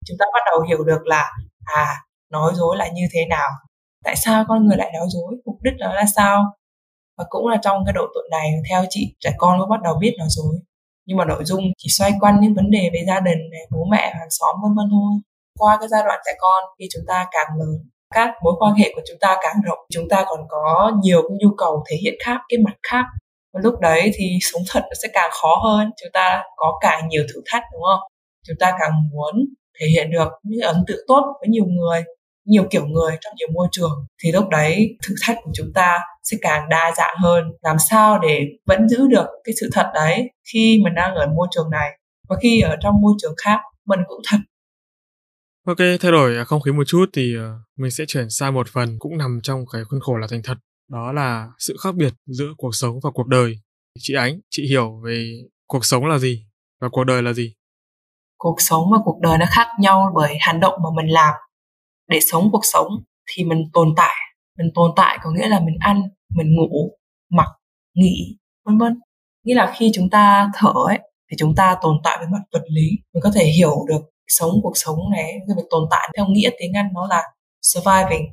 [0.05, 1.31] Chúng ta bắt đầu hiểu được là
[1.65, 1.95] à
[2.31, 3.49] nói dối là như thế nào?
[4.03, 5.35] Tại sao con người lại nói dối?
[5.45, 6.43] Mục đích đó là sao?
[7.19, 9.95] Và cũng là trong cái độ tuổi này theo chị trẻ con cũng bắt đầu
[10.01, 10.55] biết nói dối
[11.09, 13.85] nhưng mà nội dung chỉ xoay quanh những vấn đề về gia đình này bố
[13.91, 15.11] mẹ, hàng xóm, vân vân thôi.
[15.59, 18.91] Qua cái giai đoạn trẻ con, khi chúng ta càng lớn, các mối quan hệ
[18.95, 22.13] của chúng ta càng rộng, chúng ta còn có nhiều cái nhu cầu thể hiện
[22.25, 23.05] khác, cái mặt khác.
[23.53, 25.91] Và lúc đấy thì sống thật nó sẽ càng khó hơn.
[26.01, 27.99] Chúng ta có càng nhiều thử thách, đúng không?
[28.47, 29.35] Chúng ta càng muốn
[29.79, 32.03] thể hiện được những ấn tượng tốt với nhiều người
[32.49, 35.99] nhiều kiểu người trong nhiều môi trường thì lúc đấy thử thách của chúng ta
[36.23, 40.31] sẽ càng đa dạng hơn làm sao để vẫn giữ được cái sự thật đấy
[40.53, 43.99] khi mình đang ở môi trường này và khi ở trong môi trường khác mình
[44.07, 44.37] cũng thật
[45.69, 48.99] Ok, thay đổi không khí một chút thì ờ, mình sẽ chuyển sang một phần
[48.99, 50.57] cũng nằm trong cái khuôn khổ là thành thật.
[50.91, 53.59] Đó là sự khác biệt giữa cuộc sống và cuộc đời.
[53.99, 55.31] Chị Ánh, chị hiểu về
[55.67, 56.45] cuộc sống là gì
[56.81, 57.53] và cuộc đời là gì?
[58.37, 61.33] Cuộc sống và cuộc đời nó khác nhau bởi hành động mà mình làm.
[62.09, 62.87] Để sống cuộc sống
[63.31, 64.15] thì mình tồn tại.
[64.57, 66.01] Mình tồn tại có nghĩa là mình ăn,
[66.35, 66.91] mình ngủ,
[67.31, 67.47] mặc,
[67.93, 68.99] nghỉ, vân vân.
[69.45, 70.99] Nghĩa là khi chúng ta thở ấy
[71.31, 72.89] thì chúng ta tồn tại với mặt vật lý.
[73.13, 76.49] Mình có thể hiểu được sống cuộc sống này cái việc tồn tại theo nghĩa
[76.59, 77.23] tiếng Anh nó là
[77.61, 78.27] surviving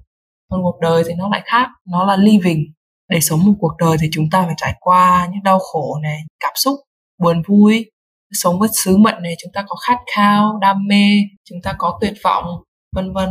[0.51, 2.65] còn cuộc đời thì nó lại khác nó là living
[3.09, 6.19] để sống một cuộc đời thì chúng ta phải trải qua những đau khổ này
[6.41, 6.75] cảm xúc
[7.23, 7.91] buồn vui
[8.33, 11.11] sống với sứ mệnh này chúng ta có khát khao đam mê
[11.45, 12.45] chúng ta có tuyệt vọng
[12.97, 13.29] vân vân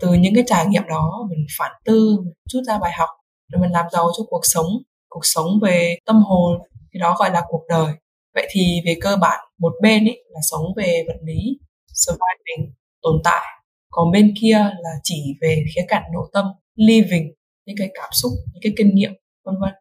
[0.00, 3.08] từ những cái trải nghiệm đó mình phản tư, mình rút ra bài học
[3.52, 4.66] rồi mình làm giàu cho cuộc sống
[5.08, 6.58] cuộc sống về tâm hồn
[6.92, 7.94] thì đó gọi là cuộc đời.
[8.34, 13.14] Vậy thì về cơ bản, một bên ấy là sống về vật lý, surviving, tồn
[13.24, 13.44] tại.
[13.90, 16.44] Còn bên kia là chỉ về khía cạnh nội tâm,
[16.74, 17.32] living,
[17.66, 19.12] những cái cảm xúc, những cái kinh nghiệm,
[19.44, 19.72] vân vân.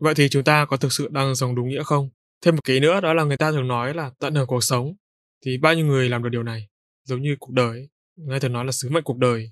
[0.00, 2.10] Vậy thì chúng ta có thực sự đang sống đúng nghĩa không?
[2.44, 4.94] Thêm một cái nữa đó là người ta thường nói là tận hưởng cuộc sống.
[5.44, 6.68] Thì bao nhiêu người làm được điều này?
[7.04, 9.50] Giống như cuộc đời người từ nói là sứ mệnh cuộc đời,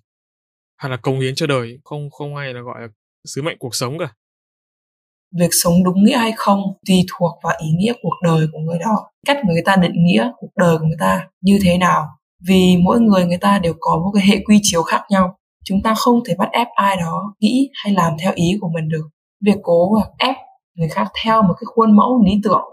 [0.76, 2.88] hay là công hiến cho đời, không không hay là gọi là
[3.24, 4.12] sứ mệnh cuộc sống cả.
[5.38, 8.78] Việc sống đúng nghĩa hay không tùy thuộc vào ý nghĩa cuộc đời của người
[8.78, 9.10] đó.
[9.26, 12.06] Cách người ta định nghĩa cuộc đời của người ta như thế nào.
[12.48, 15.36] Vì mỗi người người ta đều có một cái hệ quy chiếu khác nhau.
[15.64, 18.88] Chúng ta không thể bắt ép ai đó nghĩ hay làm theo ý của mình
[18.88, 19.08] được.
[19.44, 20.36] Việc cố hoặc ép
[20.74, 22.64] người khác theo một cái khuôn mẫu lý tưởng,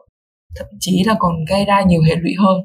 [0.55, 2.57] thậm chí là còn gây ra nhiều hệ lụy hơn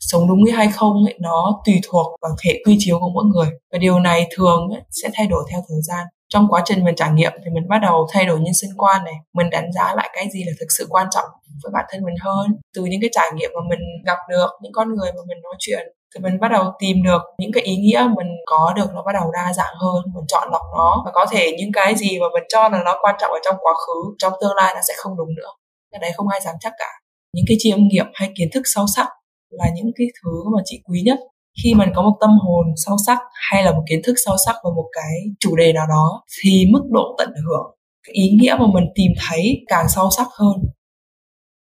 [0.00, 3.24] sống đúng nghĩa hay không ấy, nó tùy thuộc vào hệ quy chiếu của mỗi
[3.24, 3.48] người.
[3.72, 6.06] Và điều này thường ấy, sẽ thay đổi theo thời gian.
[6.28, 9.04] Trong quá trình mình trải nghiệm thì mình bắt đầu thay đổi nhân sinh quan
[9.04, 9.14] này.
[9.34, 11.24] Mình đánh giá lại cái gì là thực sự quan trọng
[11.62, 12.46] với bản thân mình hơn.
[12.76, 15.54] Từ những cái trải nghiệm mà mình gặp được những con người mà mình nói
[15.58, 19.02] chuyện thì mình bắt đầu tìm được những cái ý nghĩa mình có được nó
[19.02, 20.02] bắt đầu đa dạng hơn.
[20.14, 22.98] Mình chọn lọc nó và có thể những cái gì mà mình cho là nó
[23.02, 25.50] quan trọng ở trong quá khứ trong tương lai nó sẽ không đúng nữa.
[25.92, 26.90] Cái đấy không ai dám chắc cả.
[27.34, 29.08] Những cái chiêm nghiệm hay kiến thức sâu sắc
[29.50, 31.18] là những cái thứ mà chị quý nhất.
[31.62, 33.18] Khi mình có một tâm hồn sâu sắc
[33.50, 36.66] hay là một kiến thức sâu sắc về một cái chủ đề nào đó thì
[36.72, 37.76] mức độ tận hưởng,
[38.06, 40.56] cái ý nghĩa mà mình tìm thấy càng sâu sắc hơn.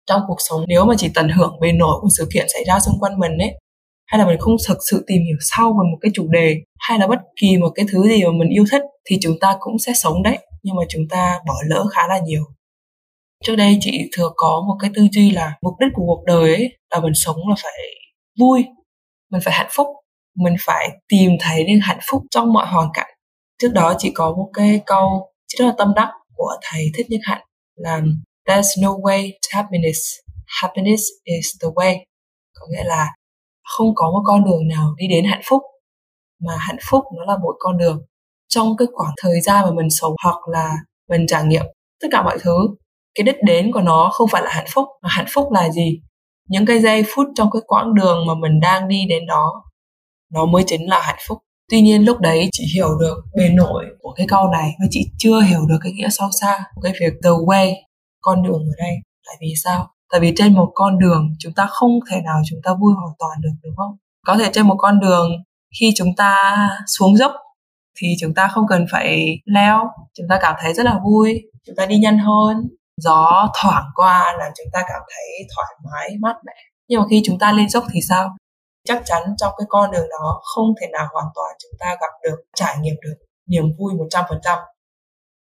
[0.06, 2.80] Trong cuộc sống nếu mà chỉ tận hưởng bề nổi của sự kiện xảy ra
[2.80, 3.54] xung quanh mình ấy,
[4.06, 6.98] hay là mình không thực sự tìm hiểu sâu về một cái chủ đề hay
[6.98, 9.78] là bất kỳ một cái thứ gì mà mình yêu thích thì chúng ta cũng
[9.78, 12.42] sẽ sống đấy, nhưng mà chúng ta bỏ lỡ khá là nhiều
[13.44, 16.54] trước đây chị thường có một cái tư duy là mục đích của cuộc đời
[16.54, 17.72] ấy là mình sống là phải
[18.40, 18.64] vui,
[19.30, 19.86] mình phải hạnh phúc,
[20.36, 23.10] mình phải tìm thấy được hạnh phúc trong mọi hoàn cảnh.
[23.58, 27.20] Trước đó chị có một cái câu rất là tâm đắc của thầy thích nhất
[27.22, 27.42] hạnh
[27.76, 28.02] là,
[28.46, 29.98] there's no way to happiness.
[30.62, 31.96] Happiness is the way.
[32.54, 33.14] Có nghĩa là
[33.62, 35.62] không có một con đường nào đi đến hạnh phúc,
[36.46, 38.02] mà hạnh phúc nó là một con đường.
[38.48, 40.76] Trong cái khoảng thời gian mà mình sống hoặc là
[41.08, 41.64] mình trải nghiệm
[42.00, 42.52] tất cả mọi thứ
[43.18, 46.00] cái đích đến của nó không phải là hạnh phúc, mà hạnh phúc là gì?
[46.48, 49.64] Những cái giây phút trong cái quãng đường mà mình đang đi đến đó,
[50.32, 51.38] nó mới chính là hạnh phúc.
[51.70, 55.10] Tuy nhiên lúc đấy chị hiểu được bề nổi của cái câu này, và chị
[55.18, 57.74] chưa hiểu được cái nghĩa sâu xa của cái việc the way,
[58.20, 58.94] con đường ở đây.
[59.26, 59.88] Tại vì sao?
[60.12, 63.14] Tại vì trên một con đường chúng ta không thể nào chúng ta vui hoàn
[63.18, 63.96] toàn được, đúng không?
[64.26, 65.30] Có thể trên một con đường
[65.80, 67.32] khi chúng ta xuống dốc
[68.00, 71.76] thì chúng ta không cần phải leo, chúng ta cảm thấy rất là vui, chúng
[71.76, 72.56] ta đi nhanh hơn
[72.98, 76.52] gió thoảng qua làm chúng ta cảm thấy thoải mái mát mẻ.
[76.88, 78.28] Nhưng mà khi chúng ta lên dốc thì sao?
[78.88, 82.12] Chắc chắn trong cái con đường đó không thể nào hoàn toàn chúng ta gặp
[82.22, 83.14] được trải nghiệm được
[83.46, 84.58] niềm vui 100%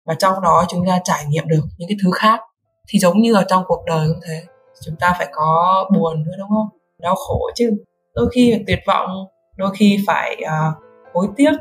[0.08, 2.40] và trong đó chúng ta trải nghiệm được những cái thứ khác.
[2.88, 4.44] Thì giống như ở trong cuộc đời cũng thế
[4.82, 6.80] chúng ta phải có buồn nữa đúng không?
[7.00, 7.72] Đau khổ chứ.
[8.14, 9.10] Đôi khi phải tuyệt vọng
[9.58, 10.84] đôi khi phải uh,
[11.14, 11.52] hối tiếc.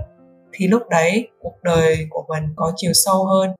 [0.52, 3.50] Thì lúc đấy cuộc đời của mình có chiều sâu hơn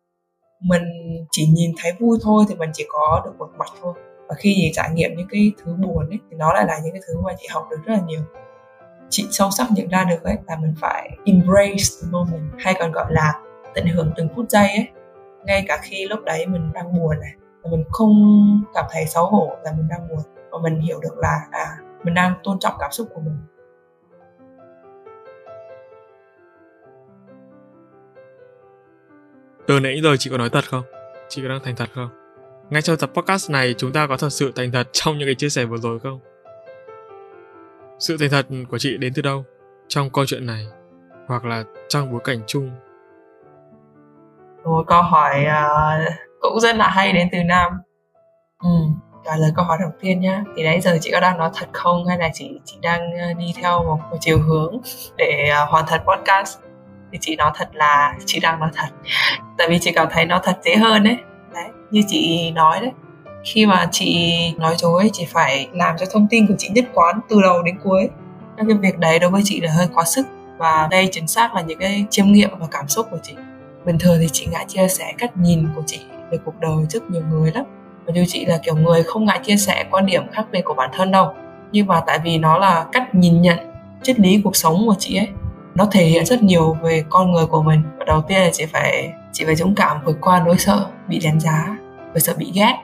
[0.61, 0.83] mình
[1.31, 3.95] chỉ nhìn thấy vui thôi thì mình chỉ có được một mặt thôi.
[4.29, 6.93] Và khi chị trải nghiệm những cái thứ buồn ấy, thì nó lại là những
[6.93, 8.21] cái thứ mà chị học được rất là nhiều.
[9.11, 12.93] Chị sâu sắc nhận ra được ấy là mình phải embrace the moment, hay còn
[12.93, 13.41] gọi là
[13.75, 14.89] tận hưởng từng phút giây ấy.
[15.45, 17.33] Ngay cả khi lúc đấy mình đang buồn này
[17.63, 18.13] và mình không
[18.75, 20.19] cảm thấy xấu hổ là mình đang buồn
[20.51, 23.37] và mình hiểu được là à mình đang tôn trọng cảm xúc của mình.
[29.67, 30.83] Từ nãy giờ chị có nói thật không?
[31.29, 32.09] Chị có đang thành thật không?
[32.71, 35.35] Ngay trong tập podcast này chúng ta có thật sự thành thật trong những cái
[35.35, 36.21] chia sẻ vừa rồi không?
[37.99, 39.45] Sự thành thật của chị đến từ đâu?
[39.89, 40.67] Trong câu chuyện này
[41.29, 42.71] hoặc là trong bối cảnh chung?
[44.65, 47.73] Một câu hỏi uh, cũng rất là hay đến từ Nam.
[48.63, 48.71] Ừ,
[49.25, 50.45] trả lời câu hỏi đầu tiên nhá.
[50.57, 53.33] Thì nãy giờ chị có đang nói thật không hay là chị chị đang à,
[53.39, 54.79] đi theo một, một chiều hướng
[55.17, 56.59] để uh, hoàn thành podcast?
[57.17, 58.87] Thì chị nói thật là chị đang nói thật.
[59.59, 61.17] Tại vì chị cảm thấy nó thật dễ hơn đấy
[61.55, 62.91] đấy, như chị nói đấy.
[63.45, 67.21] Khi mà chị nói dối, chị phải làm cho thông tin của chị nhất quán
[67.29, 68.09] từ đầu đến cuối.
[68.57, 70.27] Cái việc đấy đối với chị là hơi quá sức.
[70.59, 73.35] Và đây chính xác là những cái chiêm nghiệm và cảm xúc của chị.
[73.85, 76.01] Bình thường thì chị ngại chia sẻ cách nhìn của chị
[76.31, 77.65] về cuộc đời trước nhiều người lắm.
[78.07, 80.75] Và như chị là kiểu người không ngại chia sẻ quan điểm khác biệt của
[80.75, 81.35] bản thân đâu.
[81.73, 83.59] Nhưng mà tại vì nó là cách nhìn nhận
[84.03, 85.29] triết lý cuộc sống của chị ấy
[85.77, 87.83] nó thể hiện rất nhiều về con người của mình.
[87.99, 91.21] Và đầu tiên là chị phải chị phải dũng cảm vượt qua nỗi sợ bị
[91.25, 91.77] đánh giá
[92.15, 92.75] và sợ bị ghét.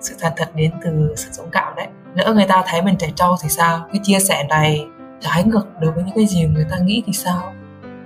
[0.00, 1.86] Sự thật thật đến từ sự dũng cảm đấy.
[2.14, 3.86] Lỡ người ta thấy mình trẻ trâu thì sao?
[3.92, 4.86] Cái chia sẻ này
[5.20, 7.52] trái ngược đối với những cái gì người ta nghĩ thì sao?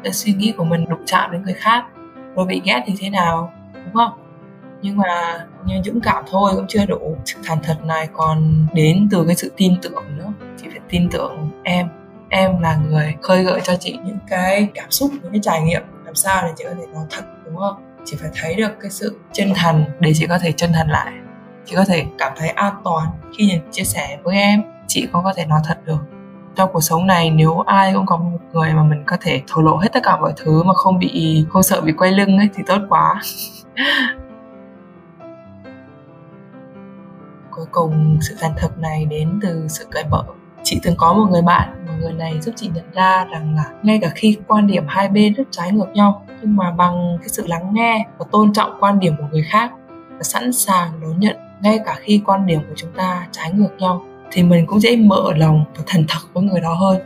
[0.04, 1.84] Cái suy nghĩ của mình đụng chạm đến người khác,
[2.36, 3.52] rồi bị ghét thì thế nào?
[3.74, 4.12] Đúng không?
[4.82, 7.16] Nhưng mà như dũng cảm thôi cũng chưa đủ.
[7.24, 10.32] Sự thành thật này còn đến từ cái sự tin tưởng nữa.
[10.62, 11.88] Chị phải tin tưởng em
[12.32, 15.82] em là người khơi gợi cho chị những cái cảm xúc, những cái trải nghiệm
[16.04, 17.74] làm sao để chị có thể nói thật, đúng không?
[18.04, 21.12] Chị phải thấy được cái sự chân thành để chị có thể chân thành lại.
[21.64, 23.06] Chị có thể cảm thấy an toàn
[23.38, 24.62] khi nhận chia sẻ với em.
[24.86, 25.98] Chị cũng có thể nói thật được.
[26.56, 29.62] Trong cuộc sống này, nếu ai cũng có một người mà mình có thể thổ
[29.62, 32.48] lộ hết tất cả mọi thứ mà không bị, không sợ bị quay lưng ấy,
[32.54, 33.20] thì tốt quá.
[37.50, 40.24] Cuối cùng, sự thành thực này đến từ sự cởi mở
[40.72, 43.64] chị từng có một người bạn, một người này giúp chị nhận ra rằng là
[43.82, 47.28] ngay cả khi quan điểm hai bên rất trái ngược nhau, nhưng mà bằng cái
[47.28, 49.72] sự lắng nghe và tôn trọng quan điểm của người khác
[50.10, 53.68] và sẵn sàng đón nhận ngay cả khi quan điểm của chúng ta trái ngược
[53.78, 57.00] nhau, thì mình cũng dễ mở lòng và thành thật với người đó hơn.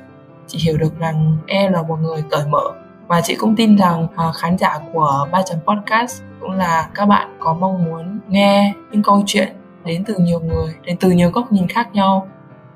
[0.46, 2.64] Chị hiểu được rằng em là một người cởi mở
[3.06, 7.06] và chị cũng tin rằng à, khán giả của ba chấm podcast cũng là các
[7.06, 9.48] bạn có mong muốn nghe những câu chuyện
[9.84, 12.28] đến từ nhiều người, đến từ nhiều góc nhìn khác nhau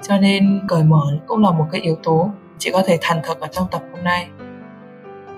[0.02, 2.30] cho nên cởi mở cũng là một cái yếu tố
[2.60, 4.28] chị có thể thành thật ở trong tập hôm nay.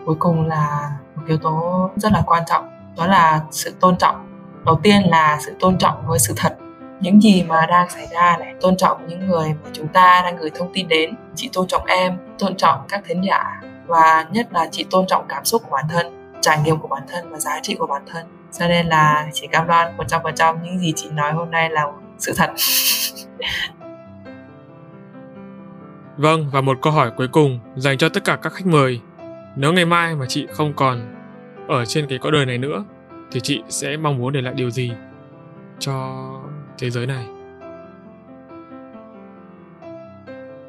[0.07, 2.65] Cuối cùng là một yếu tố rất là quan trọng,
[2.97, 4.27] đó là sự tôn trọng.
[4.65, 6.57] Đầu tiên là sự tôn trọng với sự thật.
[7.01, 10.37] Những gì mà đang xảy ra này, tôn trọng những người mà chúng ta đang
[10.37, 11.15] gửi thông tin đến.
[11.35, 15.25] Chị tôn trọng em, tôn trọng các thính giả và nhất là chị tôn trọng
[15.29, 18.03] cảm xúc của bản thân, trải nghiệm của bản thân và giá trị của bản
[18.07, 18.27] thân.
[18.59, 21.87] Cho nên là chị cam đoan 100% những gì chị nói hôm nay là
[22.19, 22.51] sự thật.
[26.17, 29.01] Vâng, và một câu hỏi cuối cùng dành cho tất cả các khách mời.
[29.57, 31.15] Nếu ngày mai mà chị không còn
[31.69, 32.85] ở trên cái cõi đời này nữa,
[33.33, 34.93] thì chị sẽ mong muốn để lại điều gì
[35.79, 36.27] cho
[36.79, 37.27] thế giới này?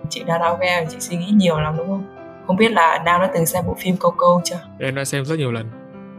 [0.10, 2.16] Chị đã với em, chị suy nghĩ nhiều lắm đúng không?
[2.48, 4.60] Không biết là Nam đã từng xem bộ phim Câu chưa?
[4.80, 5.70] Em đã xem rất nhiều lần.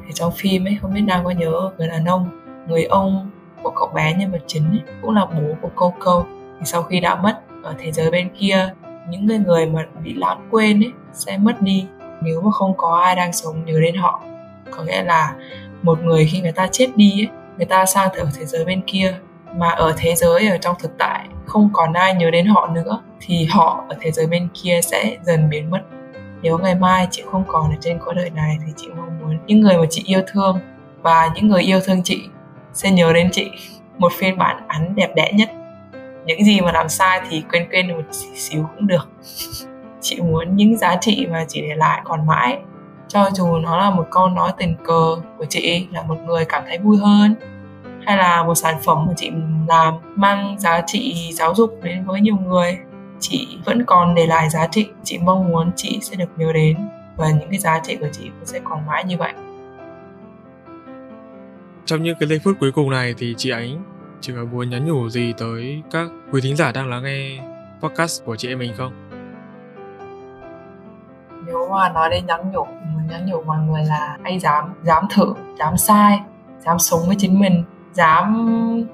[0.07, 3.31] Thì trong phim ấy, không biết Nam có nhớ người đàn ông, người ông
[3.63, 6.27] của cậu bé nhân vật chính ấy, cũng là bố của Câu.
[6.59, 8.75] Thì sau khi đã mất ở thế giới bên kia
[9.09, 11.87] những người người mà bị lãng quên ấy sẽ mất đi
[12.23, 14.23] nếu mà không có ai đang sống nhớ đến họ.
[14.71, 15.35] Có nghĩa là
[15.83, 18.83] một người khi người ta chết đi ấy, người ta sang ở thế giới bên
[18.87, 19.15] kia
[19.57, 23.01] mà ở thế giới ở trong thực tại không còn ai nhớ đến họ nữa
[23.21, 25.81] thì họ ở thế giới bên kia sẽ dần biến mất.
[26.43, 29.39] Nếu ngày mai chị không còn ở trên cõi đời này thì chị mong muốn
[29.47, 30.59] những người mà chị yêu thương
[31.03, 32.23] và những người yêu thương chị
[32.73, 33.51] sẽ nhớ đến chị.
[33.99, 35.51] Một phiên bản ảnh đẹp đẽ nhất
[36.27, 38.03] những gì mà làm sai thì quên quên một
[38.35, 39.09] xíu cũng được.
[40.01, 42.59] Chị muốn những giá trị mà chị để lại còn mãi.
[43.09, 46.63] Cho dù nó là một câu nói tình cờ của chị, là một người cảm
[46.67, 47.35] thấy vui hơn,
[48.07, 49.31] hay là một sản phẩm mà chị
[49.69, 52.79] làm mang giá trị giáo dục đến với nhiều người,
[53.21, 54.87] chị vẫn còn để lại giá trị.
[55.05, 56.77] Chị mong muốn chị sẽ được nhớ đến
[57.17, 59.33] và những cái giá trị của chị cũng sẽ còn mãi như vậy.
[61.85, 63.83] Trong những cái giây phút cuối cùng này thì chị ánh
[64.25, 67.39] chị có muốn nhắn nhủ gì tới các quý thính giả đang lắng nghe
[67.81, 68.93] podcast của chị em mình không?
[71.47, 75.05] Nếu mà nói đến nhắn nhủ, mình nhắn nhủ mọi người là hãy dám, dám
[75.15, 76.21] thử, dám sai,
[76.59, 78.47] dám sống với chính mình, dám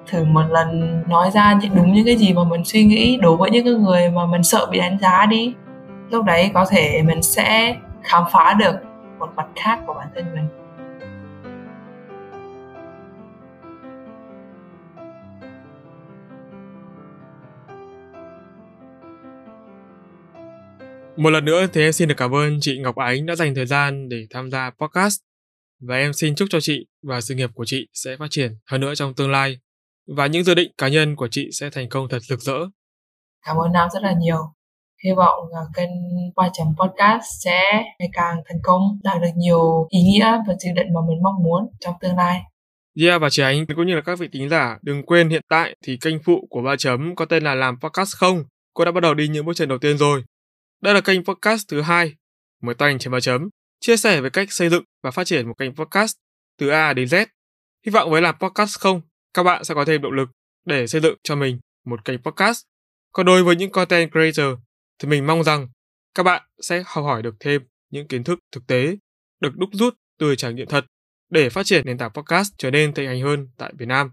[0.07, 3.37] thử một lần nói ra những đúng những cái gì mà mình suy nghĩ đối
[3.37, 5.55] với những cái người mà mình sợ bị đánh giá đi.
[6.11, 8.75] Lúc đấy có thể mình sẽ khám phá được
[9.19, 10.49] một mặt khác của bản thân mình
[21.21, 23.67] Một lần nữa thì em xin được cảm ơn chị Ngọc Ánh đã dành thời
[23.67, 25.21] gian để tham gia podcast
[25.81, 28.81] và em xin chúc cho chị và sự nghiệp của chị sẽ phát triển hơn
[28.81, 29.59] nữa trong tương lai
[30.17, 32.59] và những dự định cá nhân của chị sẽ thành công thật rực rỡ.
[33.47, 34.39] Cảm ơn Nam rất là nhiều.
[35.05, 35.39] Hy vọng
[35.77, 35.91] kênh
[36.35, 37.63] Qua chấm podcast sẽ
[37.99, 41.43] ngày càng thành công, đạt được nhiều ý nghĩa và dự định mà mình mong
[41.45, 42.41] muốn trong tương lai.
[43.01, 45.77] Yeah và chị Ánh cũng như là các vị tính giả đừng quên hiện tại
[45.85, 48.45] thì kênh phụ của Ba Chấm có tên là Làm Podcast Không.
[48.75, 50.25] Cô đã bắt đầu đi những bước chân đầu tiên rồi
[50.81, 52.15] đây là kênh podcast thứ hai
[52.63, 53.49] mới toanh trên ba chấm,
[53.81, 56.17] chia sẻ về cách xây dựng và phát triển một kênh podcast
[56.59, 57.27] từ A đến Z.
[57.87, 59.01] Hy vọng với làm podcast không,
[59.35, 60.29] các bạn sẽ có thêm động lực
[60.65, 62.63] để xây dựng cho mình một kênh podcast.
[63.13, 64.59] Còn đối với những content creator
[64.99, 65.69] thì mình mong rằng
[66.15, 68.97] các bạn sẽ học hỏi được thêm những kiến thức thực tế
[69.41, 70.87] được đúc rút từ trải nghiệm thật
[71.31, 74.11] để phát triển nền tảng podcast trở nên thịnh hành hơn tại Việt Nam.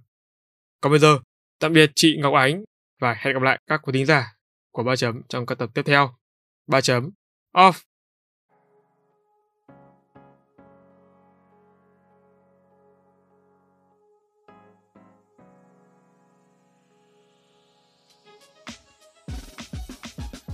[0.81, 1.19] Còn bây giờ,
[1.59, 2.63] tạm biệt chị Ngọc Ánh
[2.99, 4.33] và hẹn gặp lại các quý thính giả
[4.71, 6.15] của ba chấm trong các tập tiếp theo.
[6.67, 7.09] 3 chấm.
[7.53, 7.73] Off.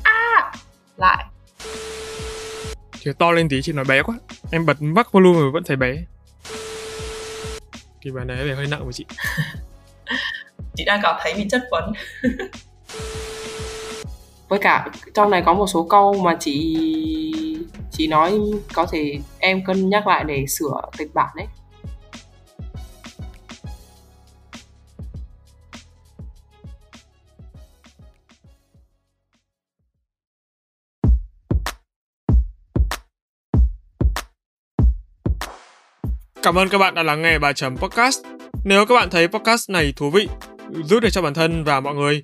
[0.04, 0.52] À
[0.98, 1.26] lại.
[3.00, 4.16] Kiểu to lên tí chị nói bé quá.
[4.52, 6.06] Em bật mắc volume mà vẫn thấy bé.
[8.02, 9.06] Thì bài này vẻ hơi nặng với chị.
[10.76, 11.94] Chị đang cảm thấy bị chất vấn
[14.54, 16.86] với cả trong này có một số câu mà chị
[17.92, 18.40] chị nói
[18.74, 21.48] có thể em cân nhắc lại để sửa kịch bản đấy
[36.44, 38.20] Cảm ơn các bạn đã lắng nghe bài chấm podcast.
[38.64, 40.28] Nếu các bạn thấy podcast này thú vị,
[40.84, 42.24] giúp được cho bản thân và mọi người,